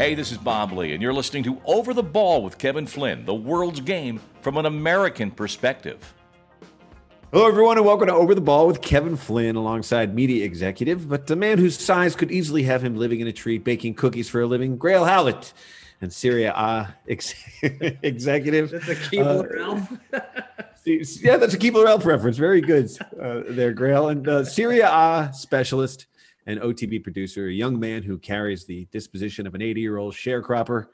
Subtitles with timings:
[0.00, 3.26] Hey, this is Bob Lee, and you're listening to Over the Ball with Kevin Flynn,
[3.26, 6.14] the world's game from an American perspective.
[7.30, 11.26] Hello, everyone, and welcome to Over the Ball with Kevin Flynn alongside media executive, but
[11.26, 14.40] the man whose size could easily have him living in a tree baking cookies for
[14.40, 15.52] a living, Grayle Howlett,
[16.00, 18.70] and Serie A ex- executive.
[18.70, 19.92] That's a Keebler Ralph.
[20.86, 22.38] yeah, that's a Keebler Elf reference.
[22.38, 22.90] Very good
[23.20, 24.10] uh, there, Grayle.
[24.10, 26.06] And uh, Serie A specialist
[26.50, 30.14] and OTB producer, a young man who carries the disposition of an 80 year old
[30.14, 30.86] sharecropper,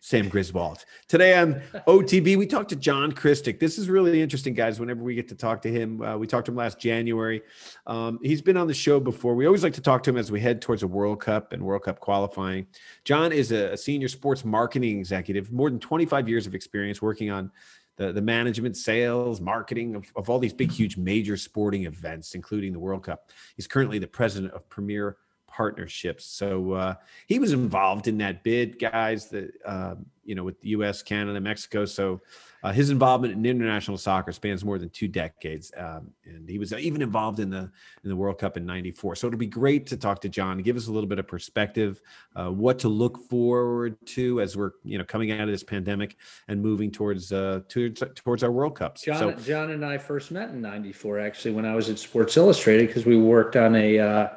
[0.00, 0.84] Sam Griswold.
[1.06, 3.60] Today on OTB, we talked to John Kristick.
[3.60, 4.80] This is really interesting, guys.
[4.80, 7.40] Whenever we get to talk to him, uh, we talked to him last January.
[7.86, 9.36] Um, he's been on the show before.
[9.36, 11.62] We always like to talk to him as we head towards a World Cup and
[11.62, 12.66] World Cup qualifying.
[13.04, 17.30] John is a, a senior sports marketing executive, more than 25 years of experience working
[17.30, 17.52] on
[17.96, 22.72] the, the management, sales, marketing of, of all these big, huge, major sporting events, including
[22.72, 23.30] the World Cup.
[23.56, 25.16] He's currently the president of Premier
[25.46, 26.24] Partnerships.
[26.24, 26.94] So uh,
[27.26, 29.28] he was involved in that bid, guys.
[29.28, 31.84] That uh, you know, with the U.S., Canada, Mexico.
[31.84, 32.22] So
[32.62, 36.72] uh, his involvement in international soccer spans more than two decades, um, and he was
[36.72, 37.70] even involved in the
[38.04, 39.16] in the World Cup in '94.
[39.16, 42.00] So it'll be great to talk to John, give us a little bit of perspective,
[42.36, 46.16] uh, what to look forward to as we're you know coming out of this pandemic
[46.48, 49.02] and moving towards uh, towards, towards our World Cups.
[49.02, 52.36] John, so, John and I first met in '94, actually, when I was at Sports
[52.36, 54.28] Illustrated, because we worked on a uh,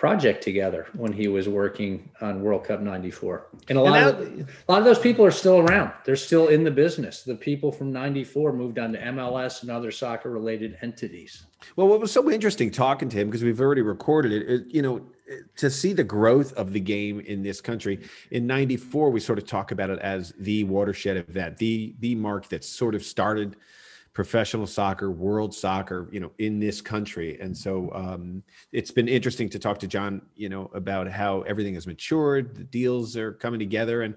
[0.00, 3.48] project together when he was working on World Cup '94.
[3.68, 5.92] And a lot And of a lot of those people are still around.
[6.06, 7.22] They're still in the business.
[7.22, 11.44] The people from '94 moved on to MLS and other soccer-related entities.
[11.76, 14.80] Well, what was so interesting talking to him because we've already recorded it, it, you
[14.80, 15.02] know,
[15.58, 18.00] to see the growth of the game in this country.
[18.30, 22.48] In '94, we sort of talk about it as the watershed event, the the mark
[22.48, 23.54] that sort of started
[24.20, 27.40] professional soccer, world soccer, you know, in this country.
[27.40, 31.72] And so um, it's been interesting to talk to John, you know, about how everything
[31.72, 34.14] has matured, the deals are coming together, and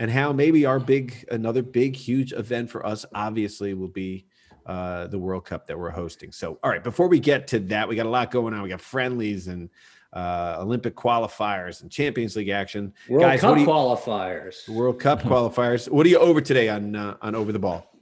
[0.00, 4.26] and how maybe our big another big huge event for us obviously will be
[4.66, 6.32] uh, the World Cup that we're hosting.
[6.32, 8.62] So, all right, before we get to that, we got a lot going on.
[8.62, 9.70] We got friendlies and
[10.12, 12.92] uh, Olympic qualifiers and Champions League action.
[13.08, 14.68] World Guys, Cup you- qualifiers.
[14.68, 15.88] World Cup qualifiers.
[15.88, 17.93] What are you over today on uh, on over the ball?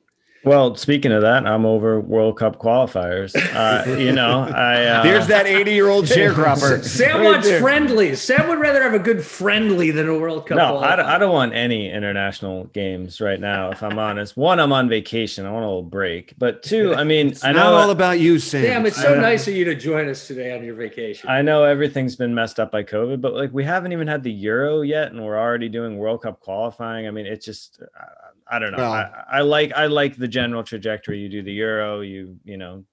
[0.44, 3.32] Well, speaking of that, I'm over World Cup qualifiers.
[3.52, 6.82] Uh, you know, I uh, There's that 80 year old sharecropper.
[6.84, 7.60] Sam Right wants there.
[7.60, 8.20] friendlies.
[8.20, 10.56] Sam would rather have a good friendly than a World Cup.
[10.56, 13.70] no, I don't, I don't want any international games right now.
[13.70, 15.44] If I'm honest, one, I'm on vacation.
[15.44, 16.32] I want a little break.
[16.38, 18.62] But two, I mean, It's I not know all about you, Sam.
[18.62, 21.28] Damn, it's so nice of you to join us today on your vacation.
[21.28, 24.32] I know everything's been messed up by COVID, but like we haven't even had the
[24.32, 27.06] Euro yet, and we're already doing World Cup qualifying.
[27.06, 27.80] I mean, it's just
[28.50, 28.78] I, I don't know.
[28.78, 31.18] Well- I, I like I like the general trajectory.
[31.18, 32.84] You do the Euro, you you know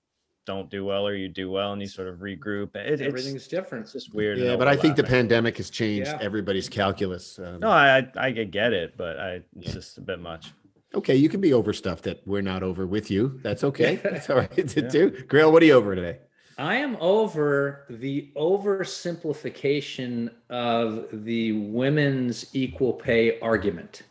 [0.45, 2.75] don't do well or you do well, and you sort of regroup.
[2.75, 3.83] It, it's Everything's different.
[3.83, 4.39] it's just weird.
[4.39, 6.17] yeah, but I think the pandemic has changed Yeah.
[6.21, 7.37] everybody's calculus.
[7.37, 9.71] Um, No, I I, I get it, but I it's Yeah.
[9.73, 10.51] just a bit much.
[10.95, 13.39] okay, you can be over stuff that we're not over with you.
[13.43, 13.95] That's okay.
[14.03, 14.87] That's all right to Yeah.
[14.87, 15.11] do.
[15.27, 16.17] Grayle, what are you over today?
[16.57, 24.01] I am over the oversimplification of the women's equal pay argument.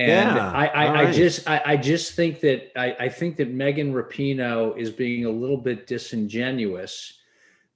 [0.00, 3.36] And Yeah, I, I, all I just I, I just think that I, I think
[3.36, 7.18] that Megan Rapinoe is being a little bit disingenuous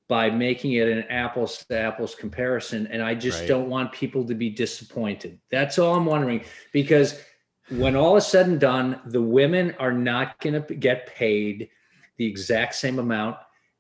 [0.09, 2.87] by making it an apples to apples comparison.
[2.87, 3.49] And I just Right.
[3.49, 5.39] don't want people to be disappointed.
[5.51, 6.45] That's all I'm wondering.
[6.73, 7.21] Because
[7.69, 11.69] when all is said and done, the women are not going to get paid
[12.17, 13.37] the exact same amount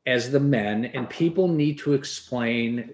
[0.06, 2.90] as the men, and people need to explain.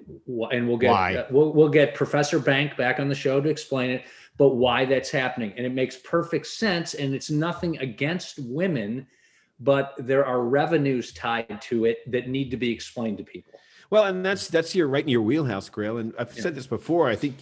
[0.53, 3.91] And we'll get uh, we'll, we'll get Professor Bank back on the show to explain
[3.91, 4.04] it,
[4.37, 6.94] but why that's happening, and it makes perfect sense.
[6.94, 9.06] And it's nothing against women,
[9.59, 13.59] but there are revenues tied to it that need to be explained to people.
[13.91, 15.98] Well, and that's that's your right in your wheelhouse, Grayle.
[16.00, 16.42] And I've Yeah.
[16.42, 17.09] said this before.
[17.09, 17.34] I think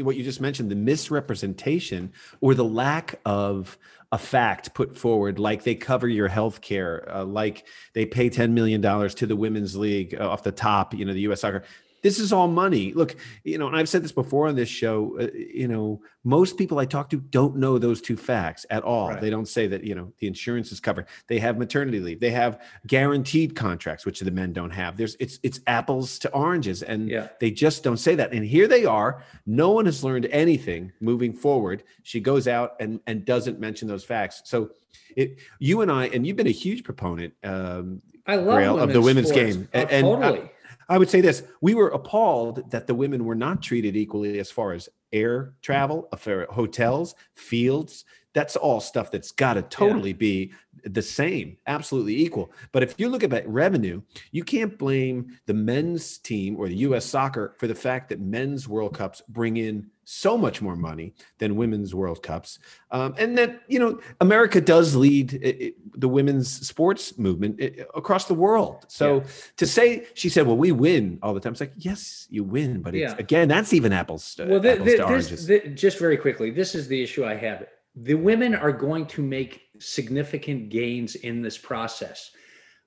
[0.00, 3.76] what you just mentioned, the misrepresentation or the lack of
[4.12, 8.52] a fact put forward, like they cover your health care, uh, like they pay ten
[8.54, 10.92] million dollars to the women's league uh, off the top.
[10.94, 11.40] You know, the U.S.
[11.40, 11.64] Soccer.
[12.02, 12.92] This is all money.
[12.92, 13.14] Look,
[13.44, 15.16] you know, and I've said this before on this show.
[15.20, 19.10] Uh, you know, most people I talk to don't know those two facts at all.
[19.10, 19.20] Right.
[19.20, 19.84] They don't say that.
[19.84, 21.06] You know, the insurance is covered.
[21.28, 22.18] They have maternity leave.
[22.18, 24.96] They have guaranteed contracts, which the men don't have.
[24.96, 27.28] There's it's it's apples to oranges, and Yeah.
[27.40, 28.32] they just don't say that.
[28.32, 29.22] And here they are.
[29.46, 31.84] No one has learned anything moving forward.
[32.02, 34.42] She goes out and and doesn't mention those facts.
[34.44, 34.70] So,
[35.16, 37.34] it you and I, and you've been a huge proponent.
[37.44, 39.56] Um, I love Grayle, of the women's sports.
[39.56, 39.68] game.
[39.74, 40.40] Oh, And- and totally.
[40.40, 40.50] I
[40.98, 44.72] would say this: we were appalled that the women were not treated equally as far
[44.72, 48.04] as air travel, uh, hotels, fields.
[48.34, 50.52] That's all stuff that's got to totally be
[50.84, 52.50] the same, absolutely equal.
[52.72, 57.04] But if you look at revenue, you can't blame the men's team or the U.S.
[57.04, 61.54] soccer for the fact that men's World Cups bring in so much more money than
[61.56, 62.58] women's World Cups,
[62.90, 67.88] um, and that you know America does lead it, it, the women's sports movement it,
[67.94, 68.84] across the world.
[68.88, 69.26] So yeah.
[69.58, 72.82] to say she said, "Well, we win all the time," it's like yes, you win,
[72.82, 73.14] but yeah.
[73.18, 74.36] again, that's even apples.
[74.38, 75.46] Well, the, apples the, oranges.
[75.46, 77.66] This, the, just very quickly, this is the issue I have.
[77.94, 82.30] The women are going to make significant gains in this process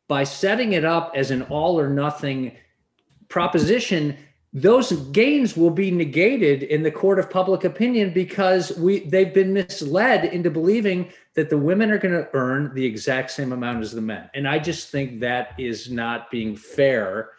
[0.08, 2.56] by setting it up as an all or nothing
[3.28, 4.18] proposition
[4.58, 9.52] those gains will be negated in the court of public opinion because we they've been
[9.52, 13.92] misled into believing that the women are going to earn the exact same amount as
[13.92, 17.32] the men and i just think that is not being fair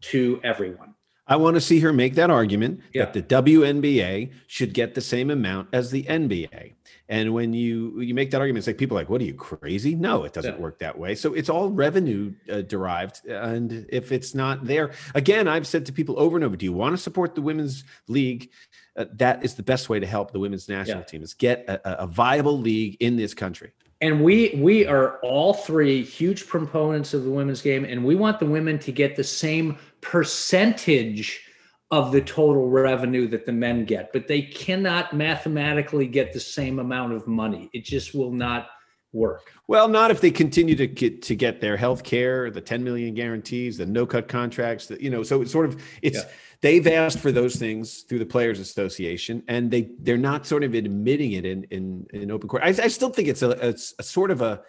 [0.00, 0.94] to everyone
[1.30, 3.04] I want to see her make that argument yeah.
[3.04, 6.72] that the WNBA should get the same amount as the NBA.
[7.08, 9.34] And when you you make that argument, it's like people are like, "What are you
[9.34, 10.60] crazy?" No, it doesn't yeah.
[10.60, 11.14] work that way.
[11.16, 15.92] So it's all revenue uh, derived, and if it's not there, again, I've said to
[15.92, 18.50] people over and over, "Do you want to support the women's league?"
[18.96, 21.04] Uh, that is the best way to help the women's national yeah.
[21.04, 25.52] team is get a, a viable league in this country and we we are all
[25.52, 29.24] three huge proponents of the women's game and we want the women to get the
[29.24, 31.42] same percentage
[31.90, 36.78] of the total revenue that the men get but they cannot mathematically get the same
[36.78, 37.68] amount of money.
[37.72, 38.68] It just will not
[39.12, 39.50] work.
[39.66, 43.12] Well not if they continue to get to get their health care the 10 million
[43.14, 46.30] guarantees the no cut contracts that you know so it's sort of it's yeah
[46.60, 50.74] they've asked for those things through the players association and they they're not sort of
[50.74, 52.62] admitting it in in, in open court.
[52.62, 54.62] I, I still think it's a, it's a sort of a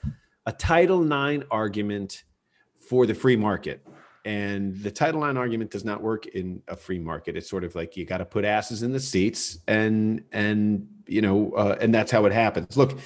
[0.46, 2.24] a title ix argument
[2.80, 3.86] for the free market.
[4.24, 7.36] And the title ix argument does not work in a free market.
[7.36, 11.22] It's sort of like you got to put asses in the seats and and you
[11.22, 12.78] know uh, and that's how it happens.
[12.78, 12.98] Look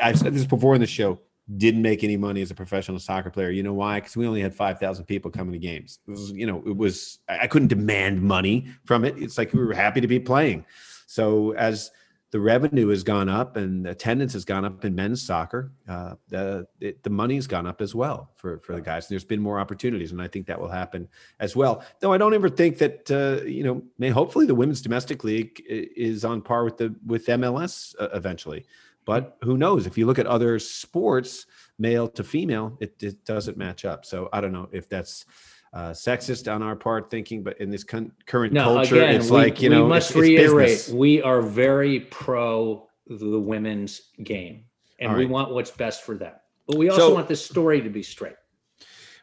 [0.00, 1.20] i've said this before in the show
[1.56, 3.50] didn't make any money as a professional soccer player.
[3.50, 4.00] You know why?
[4.00, 6.00] Because we only had 5,000 people coming to games.
[6.06, 9.16] Was, you know, it was, I couldn't demand money from it.
[9.16, 10.64] It's like we were happy to be playing.
[11.06, 11.92] So as
[12.32, 16.66] the revenue has gone up and attendance has gone up in men's soccer, uh, the,
[16.80, 19.04] it, the money's gone up as well for, for the guys.
[19.04, 21.08] And there's been more opportunities, and I think that will happen
[21.38, 21.84] as well.
[22.00, 25.62] Though I don't ever think that, uh, you know, may, hopefully the women's domestic league
[25.68, 28.66] is on par with the, with MLS uh, eventually.
[29.06, 29.86] But who knows?
[29.86, 31.46] If you look at other sports,
[31.78, 34.04] male to female, it, it doesn't match up.
[34.04, 35.24] So I don't know if that's
[35.72, 39.30] uh, sexist on our part thinking, but in this con- current no, culture, again, it's
[39.30, 44.00] we, like you know, we must it's, reiterate: it's we are very pro the women's
[44.22, 44.64] game,
[44.98, 45.18] and right.
[45.18, 46.32] we want what's best for them.
[46.66, 48.34] But we also so, want the story to be straight.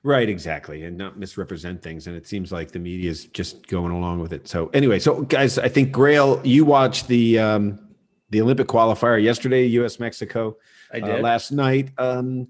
[0.03, 2.07] Right, exactly, and not misrepresent things.
[2.07, 4.47] And it seems like the media is just going along with it.
[4.47, 7.92] So anyway, so guys, I think Grayle, you watched the um,
[8.33, 9.99] the Olympic qualifier yesterday, U.S.
[9.99, 10.57] Mexico.
[10.91, 11.91] I uh, did uh, last night.
[11.97, 12.49] Um,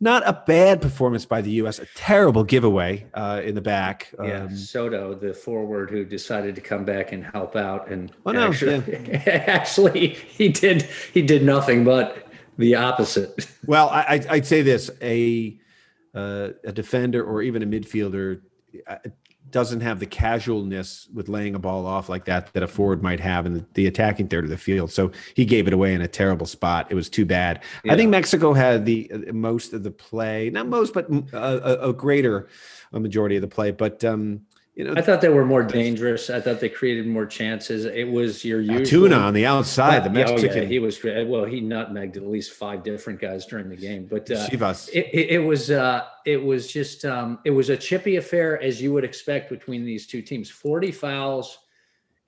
[0.00, 1.80] not a bad performance by the U.S.
[1.80, 4.14] A terrible giveaway uh, in the back.
[4.22, 8.34] Yeah, um, Soto, the forward who decided to come back and help out, and well,
[8.34, 9.18] no, actually, yeah.
[9.48, 10.82] actually, he did
[11.12, 13.46] he did nothing but the opposite.
[13.66, 15.58] Well, I, I'd say this: a
[16.14, 18.40] uh, a defender or even a midfielder
[18.86, 18.96] uh,
[19.50, 23.20] doesn't have the casualness with laying a ball off like that that a forward might
[23.20, 24.90] have in the, the attacking third of the field.
[24.90, 26.86] So he gave it away in a terrible spot.
[26.90, 27.62] It was too bad.
[27.84, 27.92] Yeah.
[27.92, 31.90] I think Mexico had the uh, most of the play, not most, but a, a,
[31.90, 32.48] a greater
[32.92, 33.70] a majority of the play.
[33.70, 34.42] But um,
[34.78, 36.30] you know, I thought they were more dangerous.
[36.30, 37.84] I thought they created more chances.
[37.84, 40.04] It was Uriel Antuna on the outside.
[40.04, 41.26] The Mexican, oh yeah, he was great.
[41.26, 44.06] Well, he nutmegged at least five different guys during the game.
[44.08, 48.16] But uh, it, it, it, was uh, it was just um, it was a chippy
[48.18, 50.48] affair as you would expect between these two teams.
[50.48, 51.58] Forty fouls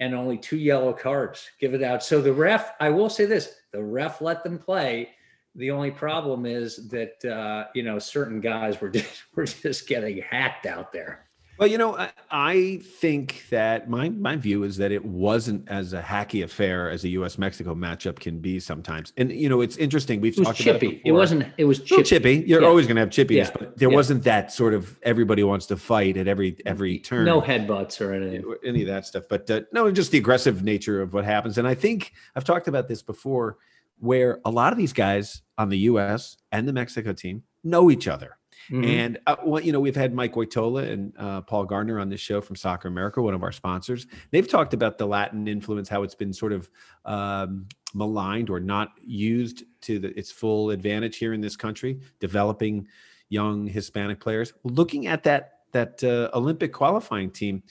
[0.01, 1.49] and only two yellow cards.
[1.61, 2.03] Give it out.
[2.03, 5.11] So the ref, I will say this: the ref let them play.
[5.55, 10.21] The only problem is that uh, you know certain guys were just, were just getting
[10.21, 11.30] hacked out there.
[11.61, 15.93] Well, you know, I, I, think that my my view is that it wasn't as
[15.93, 17.37] a hacky affair as a U.S.
[17.37, 19.13] Mexico matchup can be sometimes.
[19.19, 20.23] And you know, it's interesting.
[20.23, 20.87] We've talked chippy.
[20.87, 21.47] about it, it wasn't.
[21.59, 22.03] It was chippy.
[22.03, 22.45] chippy.
[22.47, 22.67] You're yeah.
[22.67, 23.51] always going to have chippies, yeah.
[23.53, 23.95] but there yeah.
[23.95, 27.27] wasn't that sort of everybody wants to fight at every every turn.
[27.27, 28.43] No headbutts or anything.
[28.65, 29.25] Any of that stuff.
[29.29, 31.59] But uh, no, just the aggressive nature of what happens.
[31.59, 33.59] And I think I've talked about this before,
[33.99, 36.39] where a lot of these guys on the U.S.
[36.51, 38.39] and the Mexico team know each other
[38.69, 38.85] Mm-hmm.
[38.85, 42.21] And uh, well, you know, we've had Mike Woitalla and uh, Paul Gardner on this
[42.21, 44.07] show from Soccer America, one of our sponsors.
[44.31, 46.71] They've talked about the Latin influence, how it's been sort of
[47.05, 52.87] um, maligned or not used to the, its full advantage here in this country, developing
[53.29, 54.53] young Hispanic players.
[54.65, 57.63] Looking at that that uh, Olympic qualifying team,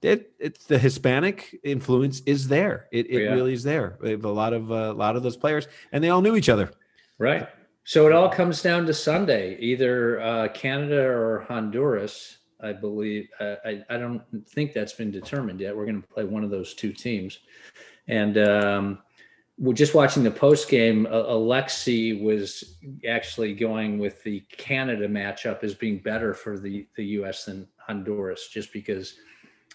[0.00, 2.86] it, it's the Hispanic influence is there.
[2.92, 3.32] It, it Yeah.
[3.32, 3.98] really is there.
[4.00, 6.36] We have a lot of uh, a lot of those players, and they all knew
[6.36, 6.70] each other.
[7.18, 7.48] Right.
[7.84, 12.38] So it all comes down to Sunday, either uh, Canada or Honduras.
[12.62, 13.28] I believe.
[13.40, 15.76] I I don't think that's been determined yet.
[15.76, 17.40] We're going to play one of those two teams,
[18.06, 18.98] and um,
[19.58, 21.06] we're just watching the post game.
[21.10, 22.76] Alexi was
[23.08, 27.46] actually going with the Canada matchup as being better for the the U.S.
[27.46, 29.16] than Honduras, just because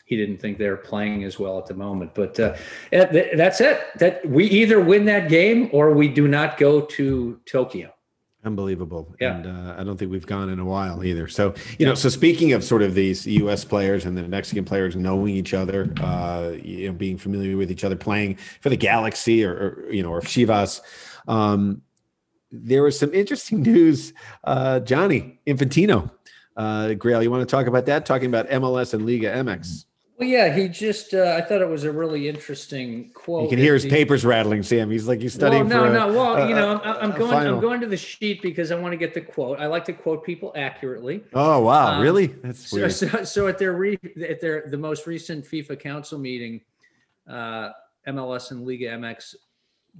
[0.05, 2.15] he didn't think they were playing as well at the moment.
[2.15, 2.55] But uh,
[2.89, 3.81] that's it.
[3.99, 7.93] That we either win that game or we do not go to Tokyo.
[8.45, 9.13] Unbelievable.
[9.19, 9.35] Yeah.
[9.35, 11.27] And uh, I don't think we've gone in a while either.
[11.27, 14.95] So, you know, so speaking of sort of these US players and the Mexican players
[14.95, 19.43] knowing each other, uh, you know, being familiar with each other, playing for the Galaxy
[19.43, 20.81] or, or you know, or Chivas,
[21.27, 21.81] um,
[22.51, 24.13] there was some interesting news.
[24.43, 26.11] Uh, Gianni Infantino,
[26.55, 28.05] uh, Grayle, you want to talk about that?
[28.05, 29.85] Talking about MLS and Liga MX.
[30.17, 31.13] Well, yeah, he just.
[31.13, 33.43] Uh, I thought it was a really interesting quote.
[33.43, 34.89] You can hear his He- papers rattling, Sam.
[34.89, 36.07] He's like he's Well, studying no, for a- no.
[36.07, 37.29] Well, a- you know, I'm, I'm going.
[37.31, 37.55] final.
[37.55, 39.59] I'm going to the sheet because I want to get the quote.
[39.59, 41.23] I like to quote people accurately.
[41.33, 42.27] Oh wow, Um, really?
[42.27, 42.93] That's So, weird.
[42.93, 46.61] so, so at their re, at their the most recent FIFA Council meeting,
[47.29, 47.69] uh,
[48.07, 49.35] MLS and Liga MX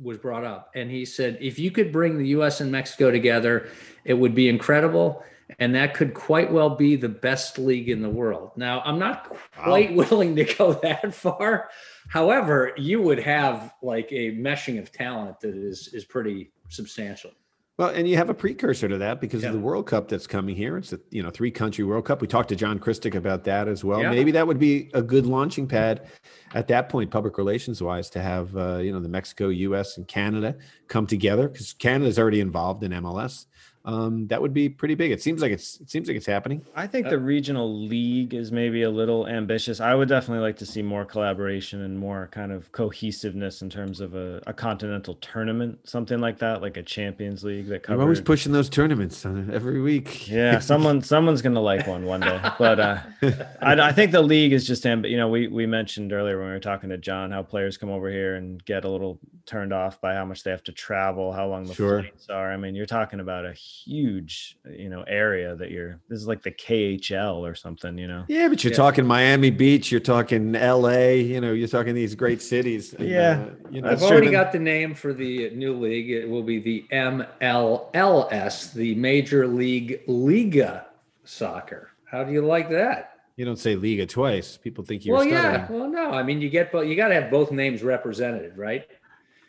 [0.02, 2.60] was brought up, and he said if you could bring the U.S.
[2.62, 3.70] and Mexico together,
[4.04, 5.24] it would be incredible,
[5.60, 8.52] and that could quite well be the best league in the world.
[8.56, 11.70] Now, I'm not quite willing to go that far.
[12.10, 17.32] However, you would have like a meshing of talent that is is pretty substantial.
[17.78, 19.50] Well, and you have a precursor to that because Yeah.
[19.50, 20.78] of the World Cup that's coming here.
[20.78, 22.22] It's a you know three country World Cup.
[22.22, 24.02] We talked to John Kristick about that as well.
[24.02, 24.10] Yeah.
[24.10, 26.08] Maybe that would be a good launching pad
[26.56, 30.08] at that point, public relations wise, to have uh, you know the Mexico, U.S., and
[30.08, 30.56] Canada
[30.88, 33.46] come together because Canada's already involved in MLS.
[33.88, 35.12] Um, that would be pretty big.
[35.12, 36.62] It seems like it's it seems like it's happening.
[36.76, 39.80] I think Uh, the regional league is maybe a little ambitious.
[39.80, 44.02] I would definitely like to see more collaboration and more kind of cohesiveness in terms
[44.02, 48.02] of a, a continental tournament, something like that, like a Champions League that I'm covers.
[48.02, 50.28] always pushing those tournaments uh, every week.
[50.30, 52.42] yeah, someone someone's gonna like one one day.
[52.60, 52.98] But uh,
[53.62, 56.48] I, I think the league is just amb- you know we we mentioned earlier when
[56.48, 59.72] we were talking to John how players come over here and get a little turned
[59.72, 62.02] off by how much they have to travel, how long the Sure.
[62.02, 62.52] flights are.
[62.52, 63.54] I mean, you're talking about a
[63.86, 66.00] huge you know area that you're.
[66.10, 68.26] This is like the KHL or something, you know.
[68.28, 68.78] Yeah, but you're Yeah.
[68.78, 72.94] talking Miami Beach, you're talking L.A., you know, you're talking these great cities.
[72.94, 74.32] and, Yeah, uh, you know, I've already true.
[74.36, 76.10] got the name for the new league.
[76.12, 80.88] It will be the MLLS, the Major League Liga
[81.24, 81.92] Soccer.
[82.06, 83.14] How do you like that?
[83.36, 84.58] You don't say Liga twice.
[84.58, 85.62] People think you're well, stuttering.
[85.62, 85.68] yeah.
[85.70, 86.10] Well, no.
[86.12, 86.88] I mean, you get both.
[86.88, 88.88] You got to have both names represented, right?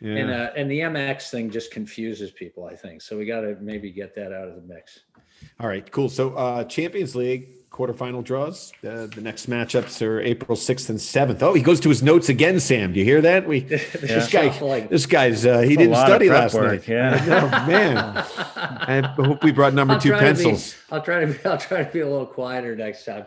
[0.01, 0.15] Yeah.
[0.15, 2.65] And uh, and the MX thing just confuses people.
[2.65, 3.17] I think so.
[3.17, 4.99] We got to maybe get that out of the mix.
[5.59, 6.09] All right, cool.
[6.09, 8.73] So uh Champions League quarterfinal draws.
[8.85, 11.41] Uh, the next matchups are April 6th and 7th.
[11.43, 12.91] Oh, he goes to his notes again, Sam.
[12.93, 13.47] Do you hear that?
[13.47, 14.87] We this guy Shuffling.
[14.89, 16.87] this guy's uh he didn't study last work, night.
[16.87, 17.51] yeah.
[17.63, 17.97] Oh man.
[18.55, 20.75] I hope we brought number I'll two try to be- pencils.
[20.91, 23.25] I'll try to be, I'll try to be a little quieter next time.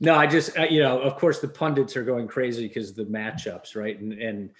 [0.00, 3.04] No, I just uh, you know, of course, the pundits are going crazy because the
[3.04, 4.50] matchups, right, and and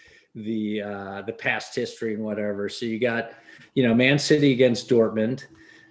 [0.45, 2.68] the uh, the past history and whatever.
[2.68, 3.33] So you got
[3.75, 5.45] you know Man City against Dortmund,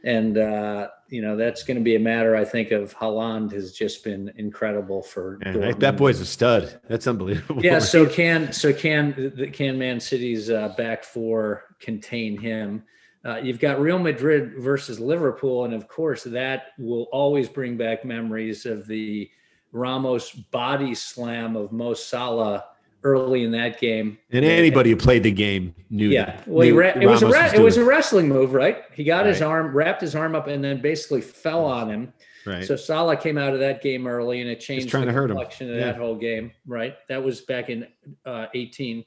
[0.04, 3.74] and uh, you know that's going to be a matter, I think, of Haaland has
[3.74, 5.80] just been incredible for Man, that, Dortmund.
[5.80, 6.80] that boy's a stud.
[6.88, 7.64] That's unbelievable.
[7.64, 7.80] Yeah.
[7.80, 12.84] So can so can can Man City's uh, back four contain him?
[13.26, 18.06] Uh, you've got Real Madrid versus Liverpool, and of course that will always bring back
[18.06, 19.30] memories of the
[19.74, 22.66] Ramos body slam of Mo Salah
[23.08, 24.18] early in that game.
[24.32, 27.28] and anybody who played the game knew Yeah, that- well, knew ra- it was a
[27.28, 28.84] ra- it was a wrestling move, right?
[28.94, 32.14] He got his arm, wrapped his arm up, and then basically fell on him.
[32.46, 32.64] right.
[32.66, 35.30] So Salah came out of that game early, and it changed trying the to hurt
[35.32, 35.38] him.
[35.38, 35.86] complexion of Yeah.
[35.88, 36.52] that whole game.
[36.66, 37.88] Right, that was back in
[38.26, 39.04] uh, 18.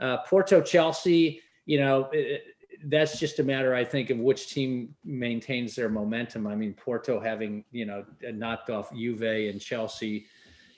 [0.00, 2.42] Uh, Porto Chelsea, you know, it-
[2.84, 6.46] that's just a matter, I think, of which team maintains their momentum.
[6.46, 10.26] I mean, Porto having you know knocked off Juve and Chelsea,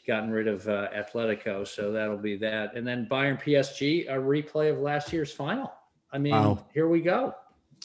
[0.09, 2.75] gotten rid of uh, Atletico, so that'll be that.
[2.75, 5.71] And then Bayern PSG, a replay of last year's final.
[6.13, 6.65] I mean, Wow.
[6.75, 7.35] here we go.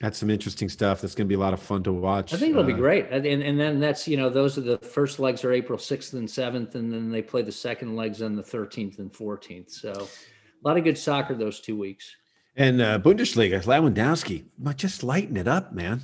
[0.02, 1.02] That's some interesting stuff.
[1.02, 2.34] That's going to be a lot of fun to watch.
[2.34, 3.06] I think it'll be Uh, great.
[3.12, 6.28] And, and then that's, you know, those are the first legs are April 6th and
[6.28, 9.70] 7th, and then they play the second legs on the 13th and 14th.
[9.70, 12.10] So a lot of good soccer those two weeks.
[12.56, 14.46] And uh, Bundesliga, Lewandowski,
[14.78, 16.02] just lighten it up, man.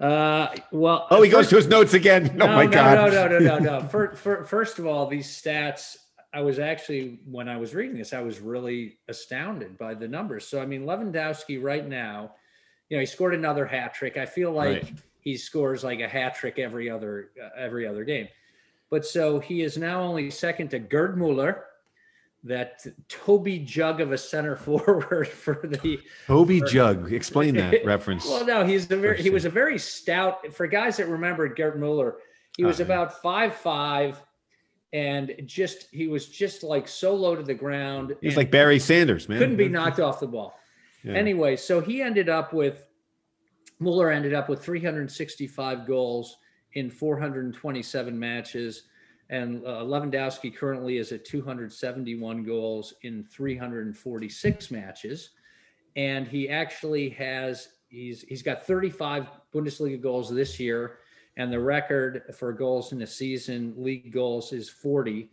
[0.00, 2.36] Uh, well, Oh, he goes to his notes again.
[2.40, 3.12] Oh my no, god.
[3.12, 3.88] No, no, no, no, no.
[3.88, 5.96] For, for, first of all, these stats,
[6.32, 10.46] I was actually, when I was reading this, I was really astounded by the numbers.
[10.46, 12.34] So, I mean, Lewandowski right now,
[12.88, 14.16] you know, he scored another hat trick.
[14.16, 14.92] I feel like Right.
[15.20, 18.28] he scores like a hat trick every other, uh, every other game.
[18.90, 21.64] But so he is now only second to Gerd Muller,
[22.44, 26.00] that Toby Jug of a center forward for the.
[26.26, 27.12] Toby Jug.
[27.12, 28.26] Explain that reference.
[28.26, 30.52] Well, no, he's a very he was a very stout.
[30.52, 32.16] For guys that remember Gerd Muller,
[32.56, 32.86] he was yeah.
[32.86, 34.22] about five five,
[34.92, 38.16] and just he was just like so low to the ground.
[38.20, 39.38] He's like Barry Sanders, man.
[39.38, 40.58] couldn't be knocked off the ball.
[41.04, 41.14] Yeah.
[41.14, 42.88] Anyway, so he ended up with
[43.80, 46.36] Mueller ended up with 365 goals
[46.74, 48.84] in 427 matches,
[49.30, 55.30] and uh, Lewandowski currently is at 271 goals in 346 matches,
[55.96, 60.98] and he actually has he's he's got 35 Bundesliga goals this year,
[61.36, 65.30] and the record for goals in a season, league goals, is 40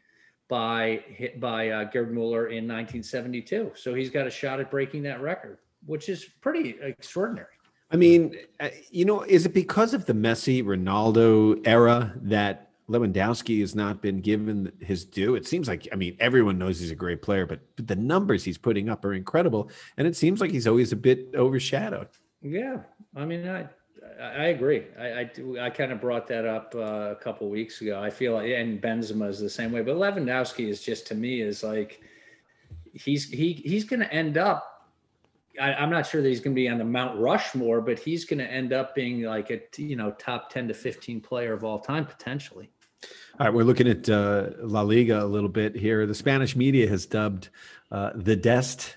[0.49, 1.03] by
[1.39, 3.71] by uh, Gerd Mueller in 1972.
[3.75, 7.47] So he's got a shot at breaking that record, which is pretty extraordinary.
[7.91, 13.61] I mean, uh, you know, is it because of the Messi Ronaldo era that Lewandowski
[13.61, 15.35] has not been given his due?
[15.35, 18.57] It seems like, I mean, everyone knows he's a great player, but the numbers he's
[18.57, 19.69] putting up are incredible.
[19.97, 22.09] And it seems like he's always a bit overshadowed.
[22.41, 22.77] Yeah,
[23.15, 23.67] I mean, I
[24.21, 24.83] I agree.
[24.99, 27.99] I I, I kind of brought that up uh, a couple weeks ago.
[27.99, 31.41] I feel like, and Benzema is the same way, but Lewandowski is just to me
[31.41, 32.01] is like
[32.93, 34.71] he's he he's going to end up.
[35.59, 38.25] I, I'm not sure that he's going to be on the Mount Rushmore, but he's
[38.25, 41.63] going to end up being like a you know top 10 to 15 player of
[41.63, 42.69] all time potentially.
[43.39, 46.05] All right, we're looking at uh, La Liga a little bit here.
[46.05, 47.49] The Spanish media has dubbed
[47.91, 48.95] uh, the Dest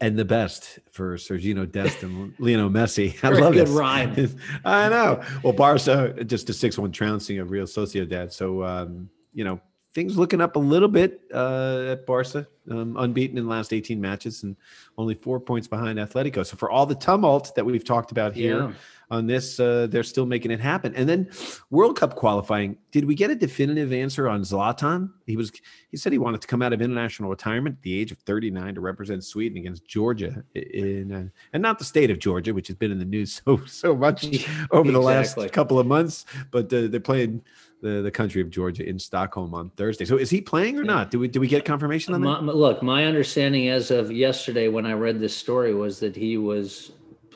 [0.00, 3.22] and the best for Sergino Dest and Lionel Messi.
[3.24, 4.14] I love good rhyme.
[4.64, 5.22] I know.
[5.42, 8.32] Well, Barca just a six-one trouncing of Real Sociedad.
[8.32, 9.60] So um, you know
[9.94, 14.00] things looking up a little bit uh, at Barca, um, unbeaten in the last 18
[14.00, 14.54] matches and
[14.96, 16.46] only four points behind Atletico.
[16.46, 18.72] So for all the tumult that we've talked about here Yeah.
[19.10, 20.94] On this, uh, they're still making it happen.
[20.94, 21.30] And then
[21.70, 22.76] World Cup qualifying.
[22.90, 25.10] Did we get a definitive answer on Zlatan?
[25.26, 25.50] He was
[25.90, 28.74] he said he wanted to come out of international retirement at the age of 39
[28.74, 32.76] to represent Sweden against Georgia in uh, and not the state of Georgia, which has
[32.76, 34.24] been in the news so so much
[34.70, 35.44] over the Exactly.
[35.44, 36.26] last couple of months.
[36.50, 37.42] But uh, they're playing
[37.80, 40.04] the, the country of Georgia in Stockholm on Thursday.
[40.04, 41.10] So is he playing or not?
[41.10, 42.42] Do we do we get confirmation on that?
[42.42, 46.36] My- look, my understanding as of yesterday when I read this story was that he
[46.36, 46.92] was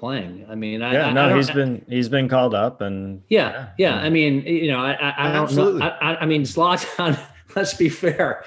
[0.06, 0.44] playing.
[0.50, 3.22] I mean, I, Yeah, I, I no, don't- he's been he's been called up and
[3.28, 3.94] Yeah, yeah.
[3.98, 5.78] I mean, you know, I, I, I don't Absolutely.
[5.80, 5.86] know.
[6.00, 7.16] I, I- I mean, Zlatan.
[7.56, 8.44] Let's be fair.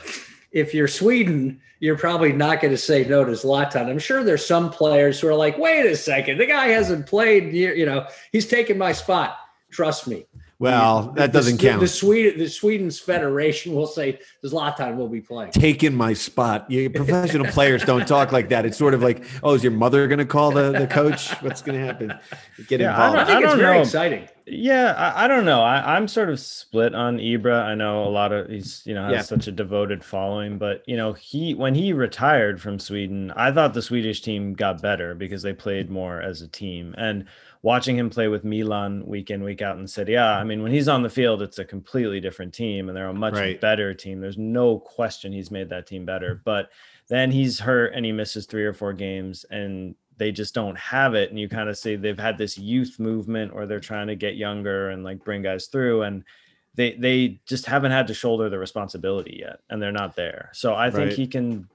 [0.52, 3.88] If you're Sweden, you're probably not going to say no to Zlatan.
[3.90, 7.54] I'm sure there's some players who are like, "Wait a second, the guy hasn't played.
[7.54, 9.38] You you know, he's taken my spot.
[9.72, 10.26] Trust me."
[10.58, 11.82] Well, that doesn't the, count.
[11.82, 15.52] The Sweden, the Sweden's federation will say Zlatan will be playing.
[15.52, 16.70] Taking my spot.
[16.72, 18.66] You, professional players don't talk like that.
[18.66, 21.32] It's sort of like, oh, is your mother going to call the, the coach?
[21.42, 22.14] What's going to happen?
[22.68, 23.18] Get Yeah, I involved.
[23.18, 23.82] I don't- think it's very know.
[23.82, 24.30] exciting.
[24.48, 25.62] Yeah, I, I don't know.
[25.64, 27.64] I, I'm sort of split on Ibra.
[27.64, 29.22] I know a lot of he's you know has Yeah.
[29.24, 33.74] such a devoted following, but you know he when he retired from Sweden, I thought
[33.74, 36.94] the Swedish team got better because they played more as a team.
[36.96, 37.26] And
[37.66, 40.72] watching him play with Milan week in week out in Serie A, I mean when
[40.72, 43.60] he's on the field, it's a completely different team, and they're a much Right.
[43.60, 44.22] better team.
[44.22, 46.70] There's no question he's made that team better, but
[47.08, 51.14] then he's hurt and he misses three or four games and they just don't have
[51.16, 54.16] it and you kind of see they've had this youth movement or they're trying to
[54.16, 56.24] get younger and like bring guys through and
[56.76, 60.74] they they just haven't had to shoulder the responsibility yet and they're not there so
[60.74, 61.14] i think Right.
[61.18, 61.68] he can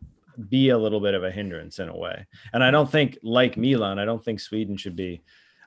[0.48, 3.56] be a little bit of a hindrance in a way and i don't think like
[3.58, 5.20] milan i don't think sweden should be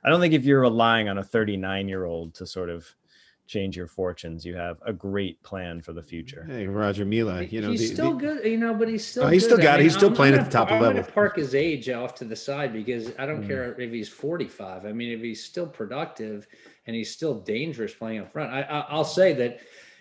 [0.04, 2.86] i don't think if you're relying on a 39 year old to sort of
[3.46, 7.42] change your fortunes you have a great plan for the future Hey, Roger Milla.
[7.42, 9.24] You know, he's the- still the- good, you know, but he's still.
[9.24, 9.52] Oh, he's good.
[9.54, 9.82] still got it.
[9.82, 11.02] He's still playing at gonna the top par- I'm level.
[11.02, 13.26] gonna park his age off to the side because I Mm.
[13.26, 14.86] don't care if he's 45.
[14.86, 16.46] I mean, if he's still productive
[16.86, 19.60] and he's still dangerous playing up front, I, I, I'll say that.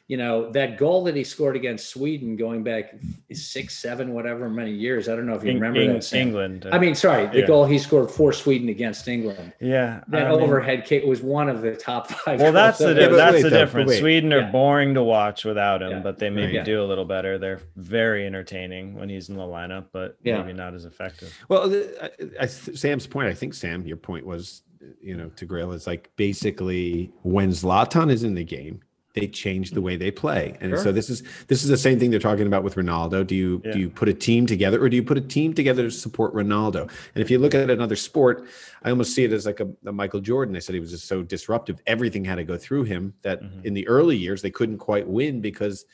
[0.09, 2.93] You know that goal that he scored against Sweden, going back
[3.31, 5.07] six, seven, whatever many years.
[5.07, 6.03] I don't know if you Eng- remember Eng- that.
[6.03, 6.27] Sam.
[6.27, 7.47] england I mean, sorry, the Yeah.
[7.47, 9.53] goal he scored for Sweden against England.
[9.61, 12.41] yeah That I mean- overhead kick was one of the top five.
[12.41, 12.89] Well, that's the.
[12.93, 13.89] Yeah, that's wait, the though, difference.
[13.91, 13.99] wait.
[14.01, 14.51] Sweden are Yeah.
[14.51, 15.99] boring to watch without him, Yeah.
[16.01, 16.63] but they maybe Yeah.
[16.65, 17.37] do a little better.
[17.37, 20.41] They're very entertaining when he's in the lineup, but Yeah.
[20.41, 21.33] maybe not as effective.
[21.47, 22.09] Well, I,
[22.41, 24.63] I, Sam's point, I think, Sam, your point was,
[25.01, 28.81] you know, to Grayle is like basically when Zlatan is in the game,
[29.13, 30.57] they change the way they play.
[30.59, 33.25] And so this is this is the same thing they're talking about with Ronaldo.
[33.25, 33.71] Do you Yeah.
[33.73, 36.33] do you put a team together or do you put a team together to support
[36.33, 36.89] Ronaldo?
[37.13, 38.45] And if you look at another sport,
[38.81, 40.53] I almost see it as like a, a Michael Jordan.
[40.53, 41.79] They said he was just so disruptive.
[41.85, 43.65] Everything had to go through him that Mhm.
[43.65, 45.85] in the early years they couldn't quite win because